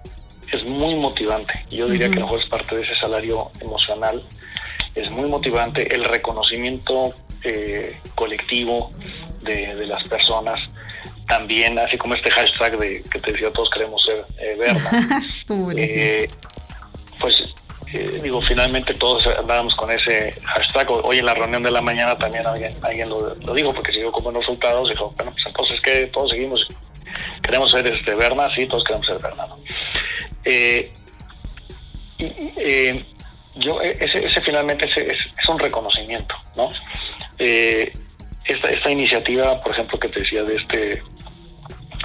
es 0.52 0.64
muy 0.64 0.94
motivante. 0.94 1.64
Yo 1.70 1.88
diría 1.88 2.06
uh 2.06 2.10
-huh. 2.10 2.12
que 2.12 2.18
a 2.18 2.20
lo 2.20 2.26
mejor 2.26 2.40
es 2.42 2.48
parte 2.48 2.76
de 2.76 2.82
ese 2.82 2.94
salario 2.96 3.50
emocional. 3.60 4.22
Es 4.94 5.10
muy 5.10 5.28
motivante 5.28 5.94
el 5.94 6.04
reconocimiento 6.04 7.14
eh, 7.42 7.98
colectivo 8.14 8.92
de, 9.42 9.74
de, 9.74 9.86
las 9.86 10.06
personas. 10.08 10.60
También, 11.32 11.78
así 11.78 11.96
como 11.96 12.14
este 12.14 12.30
hashtag 12.30 12.78
de 12.78 13.02
que 13.04 13.18
te 13.18 13.32
decía, 13.32 13.50
todos 13.50 13.70
queremos 13.70 14.04
ser 14.04 14.26
eh, 14.36 14.54
Berna. 14.58 14.90
eh, 15.78 16.28
pues 17.18 17.54
eh, 17.90 18.20
digo, 18.22 18.42
finalmente 18.42 18.92
todos 18.92 19.26
andábamos 19.26 19.74
con 19.74 19.90
ese 19.90 20.38
hashtag. 20.44 20.90
Hoy 20.90 21.20
en 21.20 21.24
la 21.24 21.32
reunión 21.32 21.62
de 21.62 21.70
la 21.70 21.80
mañana 21.80 22.18
también 22.18 22.46
alguien, 22.46 22.74
alguien 22.82 23.08
lo, 23.08 23.34
lo 23.34 23.54
dijo 23.54 23.72
porque 23.72 23.94
siguió 23.94 24.12
como 24.12 24.30
resultados. 24.30 24.90
Dijo, 24.90 25.14
bueno, 25.16 25.32
pues 25.32 25.46
entonces 25.46 25.80
que 25.80 26.06
todos 26.08 26.32
seguimos, 26.32 26.68
queremos 27.42 27.70
ser 27.70 27.86
este 27.86 28.14
Berna, 28.14 28.54
sí, 28.54 28.66
todos 28.66 28.84
queremos 28.84 29.06
ser 29.06 29.18
Berna. 29.18 29.46
¿no? 29.46 29.56
Eh, 30.44 30.92
eh, 32.18 33.06
yo 33.54 33.80
ese, 33.80 34.26
ese 34.26 34.42
finalmente 34.42 34.86
ese, 34.86 35.12
es, 35.12 35.18
es, 35.38 35.48
un 35.48 35.58
reconocimiento, 35.58 36.34
¿no? 36.56 36.68
Esta, 37.38 38.70
esta 38.70 38.90
iniciativa, 38.90 39.62
por 39.62 39.72
ejemplo, 39.72 39.98
que 39.98 40.08
te 40.08 40.20
decía 40.20 40.42
de 40.42 40.56
este 40.56 41.02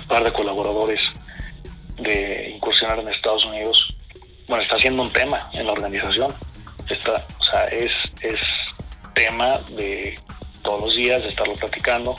par 0.07 0.23
de 0.23 0.31
colaboradores 0.33 1.01
de 1.97 2.51
incursionar 2.55 2.99
en 2.99 3.09
Estados 3.09 3.45
Unidos, 3.45 3.95
bueno, 4.47 4.63
está 4.63 4.77
siendo 4.77 5.01
un 5.01 5.11
tema 5.11 5.49
en 5.53 5.65
la 5.65 5.71
organización. 5.71 6.33
Está, 6.89 7.25
o 7.39 7.43
sea, 7.43 7.65
es, 7.65 7.91
es 8.21 8.39
tema 9.13 9.59
de 9.75 10.17
todos 10.63 10.81
los 10.81 10.95
días, 10.95 11.21
de 11.21 11.27
estarlo 11.29 11.55
platicando. 11.55 12.15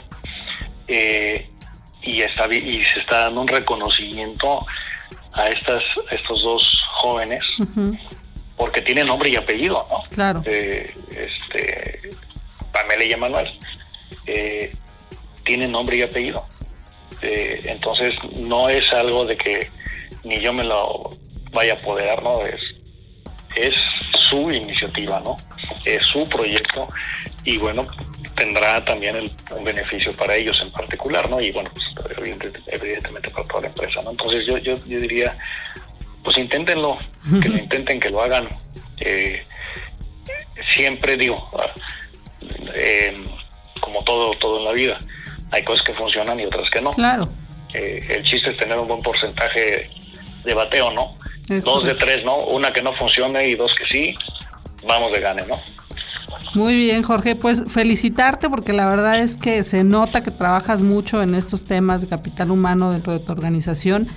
Eh, 0.87 1.49
y, 2.01 2.21
está, 2.21 2.53
y 2.53 2.83
se 2.83 2.99
está 2.99 3.21
dando 3.21 3.41
un 3.41 3.47
reconocimiento 3.47 4.65
a 5.33 5.47
estas 5.47 5.83
estos 6.11 6.41
dos 6.41 6.83
jóvenes 6.95 7.41
porque 8.57 8.81
tienen 8.81 9.07
nombre 9.07 9.29
y 9.29 9.35
apellido, 9.35 9.85
¿no? 9.89 10.01
Claro. 10.13 10.41
Eh, 10.45 10.93
este, 11.11 12.09
Pamela 12.73 13.03
y 13.03 13.13
Emanuel 13.13 13.47
eh, 14.25 14.75
tienen 15.43 15.71
nombre 15.71 15.97
y 15.97 16.01
apellido. 16.01 16.45
Eh, 17.21 17.61
entonces 17.65 18.15
no 18.35 18.69
es 18.69 18.91
algo 18.93 19.25
de 19.25 19.35
que 19.35 19.69
ni 20.23 20.39
yo 20.39 20.53
me 20.53 20.63
lo 20.63 21.09
vaya 21.51 21.73
a 21.73 21.77
apoderar, 21.77 22.23
¿no? 22.23 22.45
Es, 22.45 22.61
es 23.55 23.75
su 24.29 24.51
iniciativa, 24.51 25.19
¿no? 25.19 25.37
Es 25.85 26.03
su 26.03 26.27
proyecto 26.27 26.87
y 27.43 27.57
bueno, 27.57 27.87
tendrá 28.35 28.83
también 28.85 29.15
el, 29.15 29.31
un 29.51 29.63
beneficio 29.63 30.11
para 30.13 30.35
ellos 30.35 30.59
en 30.61 30.71
particular, 30.71 31.29
¿no? 31.29 31.41
Y 31.41 31.51
bueno, 31.51 31.71
pues, 31.73 32.15
evidentemente 32.67 33.29
para 33.29 33.47
toda 33.47 33.61
la 33.61 33.67
empresa, 33.67 34.01
¿no? 34.03 34.11
Entonces 34.11 34.45
yo, 34.45 34.57
yo, 34.57 34.75
yo 34.85 34.99
diría, 34.99 35.37
pues 36.23 36.37
inténtenlo, 36.37 36.97
que 37.41 37.49
lo 37.49 37.57
intenten, 37.63 37.99
que 37.99 38.09
lo 38.09 38.21
hagan. 38.21 38.49
Eh, 38.99 39.43
siempre 40.73 41.17
digo, 41.17 41.49
ah, 41.53 41.73
eh, 42.75 43.13
como 43.79 44.03
todo, 44.03 44.31
todo 44.33 44.59
en 44.59 44.65
la 44.65 44.71
vida, 44.71 44.99
hay 45.51 45.63
cosas 45.63 45.83
que 45.85 45.93
funcionan 45.93 46.39
y 46.39 46.45
otras 46.45 46.69
que 46.69 46.81
no. 46.81 46.91
Claro. 46.91 47.29
Eh, 47.73 48.05
el 48.09 48.23
chiste 48.23 48.51
es 48.51 48.57
tener 48.57 48.77
un 48.79 48.87
buen 48.87 49.01
porcentaje 49.01 49.89
de 50.43 50.53
bateo, 50.53 50.91
¿no? 50.91 51.17
dos 51.63 51.83
de 51.83 51.95
tres, 51.95 52.23
¿no? 52.23 52.37
Una 52.37 52.71
que 52.71 52.83
no 52.83 52.93
funcione 52.93 53.47
y 53.47 53.55
dos 53.55 53.73
que 53.73 53.85
sí, 53.85 54.15
vamos 54.87 55.11
de 55.11 55.19
gane, 55.19 55.45
¿no? 55.47 55.59
Muy 56.53 56.75
bien, 56.75 57.03
Jorge. 57.03 57.35
Pues 57.35 57.63
felicitarte 57.67 58.49
porque 58.49 58.73
la 58.73 58.87
verdad 58.87 59.19
es 59.19 59.37
que 59.37 59.63
se 59.63 59.83
nota 59.83 60.21
que 60.21 60.31
trabajas 60.31 60.81
mucho 60.81 61.21
en 61.21 61.35
estos 61.35 61.65
temas 61.65 62.01
de 62.01 62.07
capital 62.07 62.51
humano 62.51 62.91
dentro 62.91 63.13
de 63.13 63.19
tu 63.19 63.31
organización. 63.31 64.09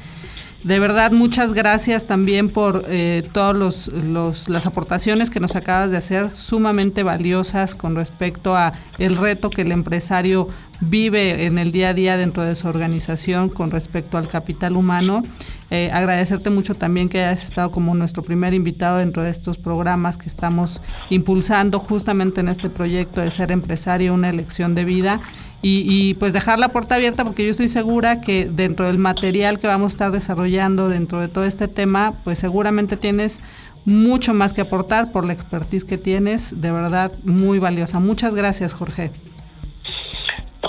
De 0.65 0.79
verdad, 0.79 1.11
muchas 1.11 1.55
gracias 1.55 2.07
también 2.07 2.49
por 2.49 2.85
eh, 2.87 3.25
todas 3.33 3.57
los, 3.57 4.49
las 4.49 4.67
aportaciones 4.67 5.29
que 5.29 5.41
nos 5.41 5.57
acabas 5.57 5.91
de 5.91 5.97
hacer, 5.97 6.31
sumamente 6.31 7.03
valiosas 7.03 7.75
con 7.75 7.97
respecto 7.97 8.55
a 8.57 8.73
el 8.99 9.17
reto 9.17 9.51
que 9.51 9.63
el 9.63 9.73
empresario 9.73 10.49
vive 10.83 11.47
en 11.47 11.59
el 11.59 11.71
día 11.71 11.91
a 11.91 11.95
día 11.95 12.17
dentro 12.17 12.43
de 12.43 12.57
su 12.57 12.67
organización 12.67 13.49
con 13.49 13.71
respecto 13.71 14.19
al 14.19 14.29
capital 14.29 14.77
humano. 14.77 15.23
Eh, 15.71 15.91
agradecerte 15.93 16.51
mucho 16.51 16.75
también 16.75 17.09
que 17.09 17.21
hayas 17.21 17.45
estado 17.45 17.71
como 17.71 17.95
nuestro 17.95 18.23
primer 18.23 18.53
invitado 18.53 18.99
dentro 18.99 19.23
de 19.23 19.31
estos 19.31 19.59
programas 19.59 20.19
que 20.19 20.27
estamos 20.27 20.81
impulsando 21.09 21.79
justamente 21.79 22.41
en 22.41 22.49
este 22.49 22.69
proyecto 22.69 23.21
de 23.21 23.31
ser 23.31 23.53
empresario, 23.53 24.13
una 24.13 24.29
elección 24.29 24.75
de 24.75 24.85
vida 24.85 25.21
y, 25.65 26.15
pues 26.15 26.33
dejar 26.33 26.59
la 26.59 26.71
puerta 26.71 26.97
abierta 26.97 27.25
porque 27.25 27.45
yo 27.45 27.51
estoy 27.51 27.69
segura 27.69 28.21
que 28.21 28.47
dentro 28.47 28.89
del 28.89 28.99
material 28.99 29.61
que 29.61 29.69
vamos 29.69 29.93
a 29.93 29.95
estar 29.95 30.11
desarrollando 30.11 30.89
dentro 30.89 31.21
de 31.21 31.29
todo 31.29 31.45
este 31.45 31.69
tema, 31.69 32.15
pues 32.25 32.41
seguramente 32.41 32.97
tienes 32.97 33.41
mucho 33.85 34.35
más 34.35 34.53
que 34.53 34.63
aportar 34.63 35.13
por 35.13 35.25
la 35.25 35.33
expertise 35.33 35.85
que 35.85 35.99
tienes, 35.99 36.61
de 36.61 36.73
verdad 36.73 37.13
muy 37.23 37.61
valiosa. 37.61 38.01
Muchas 38.01 38.35
gracias, 38.35 38.75
Jorge. 38.75 39.13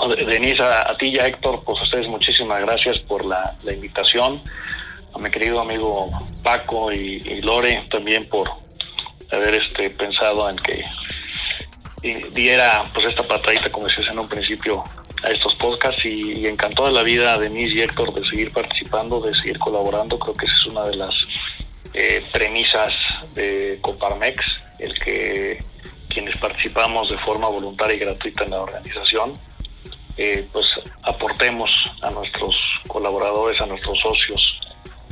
Denise, 0.08 0.62
a, 0.62 0.94
ti 0.96 1.12
ya 1.12 1.26
Héctor, 1.26 1.62
pues 1.64 1.78
a 1.80 1.82
ustedes 1.82 2.08
muchísimas 2.08 2.60
gracias 2.60 2.98
por 3.00 3.24
la, 3.24 3.56
invitación, 3.64 4.42
a 5.14 5.18
mi 5.18 5.30
querido 5.30 5.60
amigo 5.60 6.10
Paco 6.42 6.92
y, 6.92 7.40
Lore 7.42 7.86
también 7.90 8.28
por 8.28 8.50
haber 9.30 9.54
este 9.54 9.90
pensado 9.90 10.48
en 10.48 10.56
que 10.56 10.84
diera 12.32 12.84
pues 12.92 13.06
esta 13.06 13.22
patadita, 13.22 13.70
como 13.70 13.86
decías 13.86 14.08
en 14.08 14.18
un 14.18 14.28
principio, 14.28 14.84
a 15.22 15.28
estos 15.28 15.54
podcasts 15.54 16.04
y, 16.04 16.46
encantó 16.46 16.86
de 16.86 16.92
la 16.92 17.02
vida 17.02 17.38
de 17.38 17.48
Denise 17.48 17.78
y 17.78 17.80
Héctor 17.82 18.12
de 18.12 18.28
seguir 18.28 18.52
participando, 18.52 19.20
de 19.20 19.34
seguir 19.34 19.58
colaborando. 19.58 20.18
Creo 20.18 20.34
que 20.34 20.46
esa 20.46 20.54
es 20.54 20.66
una 20.66 20.84
de 20.84 20.96
las 20.96 21.14
eh, 21.94 22.22
premisas 22.32 22.92
de 23.34 23.78
Coparmex, 23.80 24.44
el 24.78 24.98
que 24.98 25.64
quienes 26.08 26.36
participamos 26.36 27.10
de 27.10 27.18
forma 27.18 27.48
voluntaria 27.48 27.96
y 27.96 27.98
gratuita 27.98 28.44
en 28.44 28.50
la 28.50 28.60
organización, 28.60 29.34
eh, 30.16 30.48
pues 30.52 30.66
aportemos 31.02 31.70
a 32.02 32.10
nuestros 32.10 32.54
colaboradores, 32.88 33.60
a 33.60 33.66
nuestros 33.66 33.98
socios, 34.00 34.58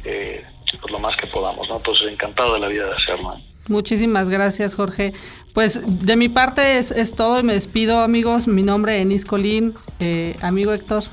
eh, 0.05 0.45
pues 0.81 0.93
lo 0.93 0.99
más 0.99 1.17
que 1.17 1.27
podamos, 1.27 1.69
¿no? 1.69 1.77
Entonces 1.77 2.13
encantado 2.13 2.55
de 2.55 2.61
la 2.61 2.69
vida 2.69 2.87
de 2.87 2.95
hacerlo. 2.95 3.37
Muchísimas 3.69 4.29
gracias, 4.29 4.75
Jorge. 4.75 5.13
Pues 5.55 5.81
de 5.85 6.17
mi 6.17 6.29
parte 6.29 6.79
es, 6.79 6.91
es 6.91 7.15
todo 7.15 7.39
y 7.39 7.43
me 7.43 7.53
despido, 7.53 8.01
amigos. 8.01 8.49
Mi 8.49 8.63
nombre 8.63 8.97
es 8.97 9.03
Enis 9.03 9.25
Colín. 9.25 9.75
Eh, 10.01 10.37
amigo 10.41 10.73
Héctor. 10.73 11.05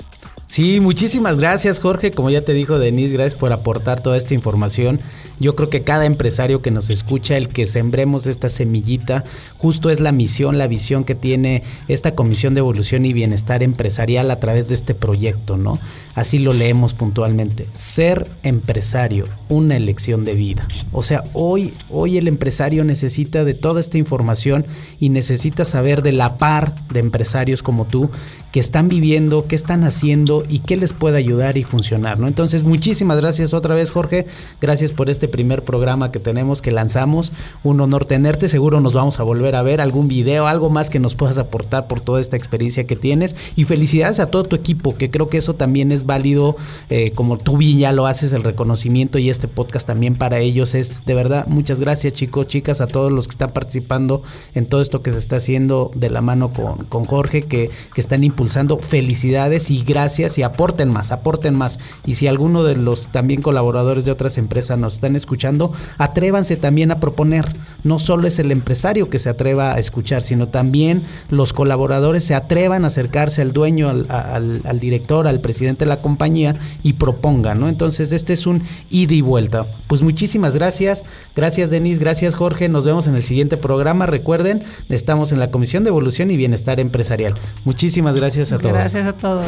Sí, 0.49 0.79
muchísimas 0.79 1.37
gracias 1.37 1.79
Jorge. 1.79 2.09
Como 2.09 2.31
ya 2.31 2.41
te 2.41 2.55
dijo 2.55 2.79
Denise, 2.79 3.13
gracias 3.13 3.39
por 3.39 3.53
aportar 3.53 4.01
toda 4.01 4.17
esta 4.17 4.33
información. 4.33 4.99
Yo 5.39 5.55
creo 5.55 5.69
que 5.69 5.83
cada 5.83 6.05
empresario 6.05 6.63
que 6.63 6.71
nos 6.71 6.89
escucha, 6.89 7.37
el 7.37 7.49
que 7.49 7.67
sembremos 7.67 8.25
esta 8.25 8.49
semillita, 8.49 9.23
justo 9.59 9.91
es 9.91 9.99
la 9.99 10.11
misión, 10.11 10.57
la 10.57 10.65
visión 10.65 11.03
que 11.03 11.13
tiene 11.13 11.61
esta 11.87 12.15
Comisión 12.15 12.55
de 12.55 12.61
Evolución 12.61 13.05
y 13.05 13.13
Bienestar 13.13 13.61
Empresarial 13.61 14.31
a 14.31 14.39
través 14.39 14.67
de 14.67 14.73
este 14.73 14.95
proyecto, 14.95 15.55
¿no? 15.55 15.79
Así 16.15 16.39
lo 16.39 16.53
leemos 16.53 16.95
puntualmente. 16.95 17.67
Ser 17.75 18.27
empresario, 18.41 19.25
una 19.49 19.77
elección 19.77 20.25
de 20.25 20.33
vida. 20.33 20.67
O 20.91 21.03
sea, 21.03 21.25
hoy, 21.33 21.75
hoy 21.91 22.17
el 22.17 22.27
empresario 22.27 22.83
necesita 22.83 23.43
de 23.43 23.53
toda 23.53 23.79
esta 23.79 23.99
información 23.99 24.65
y 24.99 25.09
necesita 25.09 25.63
saber 25.63 26.01
de 26.01 26.13
la 26.13 26.39
par 26.39 26.73
de 26.87 27.01
empresarios 27.01 27.61
como 27.61 27.85
tú 27.85 28.09
que 28.51 28.59
están 28.59 28.89
viviendo, 28.89 29.45
qué 29.47 29.55
están 29.55 29.83
haciendo 29.83 30.38
y 30.47 30.59
qué 30.59 30.77
les 30.77 30.93
puede 30.93 31.17
ayudar 31.17 31.57
y 31.57 31.63
funcionar, 31.63 32.19
¿no? 32.19 32.27
Entonces, 32.27 32.63
muchísimas 32.63 33.19
gracias 33.19 33.53
otra 33.53 33.75
vez, 33.75 33.91
Jorge. 33.91 34.25
Gracias 34.61 34.91
por 34.91 35.09
este 35.09 35.27
primer 35.27 35.63
programa 35.63 36.11
que 36.11 36.19
tenemos, 36.19 36.61
que 36.61 36.71
lanzamos. 36.71 37.33
Un 37.63 37.81
honor 37.81 38.05
tenerte. 38.05 38.47
Seguro 38.47 38.81
nos 38.81 38.93
vamos 38.93 39.19
a 39.19 39.23
volver 39.23 39.55
a 39.55 39.61
ver 39.61 39.81
algún 39.81 40.07
video, 40.07 40.47
algo 40.47 40.69
más 40.69 40.89
que 40.89 40.99
nos 40.99 41.15
puedas 41.15 41.37
aportar 41.37 41.87
por 41.87 42.01
toda 42.01 42.19
esta 42.19 42.37
experiencia 42.37 42.85
que 42.85 42.95
tienes. 42.95 43.35
Y 43.55 43.65
felicidades 43.65 44.19
a 44.19 44.29
todo 44.31 44.43
tu 44.43 44.55
equipo, 44.55 44.95
que 44.95 45.09
creo 45.09 45.29
que 45.29 45.37
eso 45.37 45.55
también 45.55 45.91
es 45.91 46.05
válido, 46.05 46.55
eh, 46.89 47.11
como 47.11 47.37
tú 47.37 47.57
bien 47.57 47.79
ya 47.79 47.91
lo 47.91 48.05
haces, 48.05 48.33
el 48.33 48.43
reconocimiento 48.43 49.19
y 49.19 49.29
este 49.29 49.47
podcast 49.47 49.87
también 49.87 50.15
para 50.15 50.39
ellos 50.39 50.75
es 50.75 51.05
de 51.05 51.13
verdad. 51.13 51.47
Muchas 51.47 51.79
gracias, 51.79 52.13
chicos, 52.13 52.47
chicas, 52.47 52.81
a 52.81 52.87
todos 52.87 53.11
los 53.11 53.27
que 53.27 53.31
están 53.31 53.51
participando 53.51 54.21
en 54.53 54.65
todo 54.65 54.81
esto 54.81 55.01
que 55.01 55.11
se 55.11 55.19
está 55.19 55.37
haciendo 55.37 55.91
de 55.95 56.09
la 56.09 56.21
mano 56.21 56.53
con, 56.53 56.85
con 56.85 57.05
Jorge, 57.05 57.43
que, 57.43 57.69
que 57.93 58.01
están 58.01 58.23
impulsando. 58.23 58.77
Felicidades 58.77 59.71
y 59.71 59.83
gracias 59.83 60.28
y 60.37 60.43
aporten 60.43 60.89
más, 60.89 61.11
aporten 61.11 61.55
más. 61.55 61.79
Y 62.05 62.15
si 62.15 62.27
alguno 62.27 62.63
de 62.63 62.75
los 62.75 63.07
también 63.11 63.41
colaboradores 63.41 64.05
de 64.05 64.11
otras 64.11 64.37
empresas 64.37 64.77
nos 64.77 64.95
están 64.95 65.15
escuchando, 65.15 65.71
atrévanse 65.97 66.55
también 66.55 66.91
a 66.91 66.99
proponer. 66.99 67.47
No 67.83 67.99
solo 67.99 68.27
es 68.27 68.39
el 68.39 68.51
empresario 68.51 69.09
que 69.09 69.19
se 69.19 69.29
atreva 69.29 69.73
a 69.73 69.79
escuchar, 69.79 70.21
sino 70.21 70.47
también 70.47 71.03
los 71.29 71.53
colaboradores 71.53 72.23
se 72.23 72.35
atrevan 72.35 72.83
a 72.83 72.87
acercarse 72.87 73.41
al 73.41 73.53
dueño, 73.53 73.89
al, 73.89 74.79
director, 74.79 75.27
al 75.27 75.41
presidente 75.41 75.85
de 75.85 75.89
la 75.89 76.01
compañía 76.01 76.55
y 76.83 76.93
propongan, 76.93 77.59
¿no? 77.59 77.69
Entonces, 77.69 78.11
este 78.11 78.33
es 78.33 78.45
un 78.47 78.63
ida 78.89 79.13
y 79.13 79.21
vuelta. 79.21 79.65
Pues 79.87 80.01
muchísimas 80.01 80.53
gracias. 80.53 81.05
Gracias, 81.35 81.69
Denis. 81.69 81.99
Gracias, 81.99 82.35
Jorge. 82.35 82.69
Nos 82.69 82.85
vemos 82.85 83.07
en 83.07 83.15
el 83.15 83.23
siguiente 83.23 83.57
programa. 83.57 84.05
Recuerden, 84.05 84.63
estamos 84.89 85.31
en 85.31 85.39
la 85.39 85.51
Comisión 85.51 85.83
de 85.83 85.89
Evolución 85.89 86.31
y 86.31 86.37
Bienestar 86.37 86.79
Empresarial. 86.79 87.35
Muchísimas 87.65 88.15
gracias 88.15 88.51
a 88.51 88.57
todos. 88.57 88.73
Gracias 88.73 89.07
a 89.07 89.13
todos. 89.13 89.45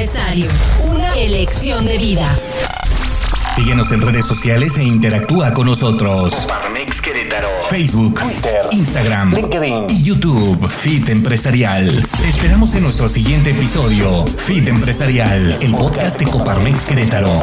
Empresario, 0.00 0.46
una 0.84 1.14
elección 1.18 1.84
de 1.84 1.98
vida. 1.98 2.26
Síguenos 3.54 3.92
en 3.92 4.00
redes 4.00 4.24
sociales 4.24 4.78
e 4.78 4.82
interactúa 4.82 5.52
con 5.52 5.66
nosotros. 5.66 6.48
Facebook, 7.68 8.18
Twitter, 8.18 8.62
Instagram, 8.70 9.34
LinkedIn 9.34 9.90
y 9.90 10.02
YouTube. 10.02 10.66
Fit 10.70 11.10
Empresarial. 11.10 12.08
esperamos 12.26 12.74
en 12.76 12.84
nuestro 12.84 13.10
siguiente 13.10 13.50
episodio. 13.50 14.24
Fit 14.24 14.68
Empresarial, 14.68 15.58
el 15.60 15.74
podcast 15.74 16.18
de 16.18 16.24
Coparmex 16.24 16.86
Querétaro. 16.86 17.42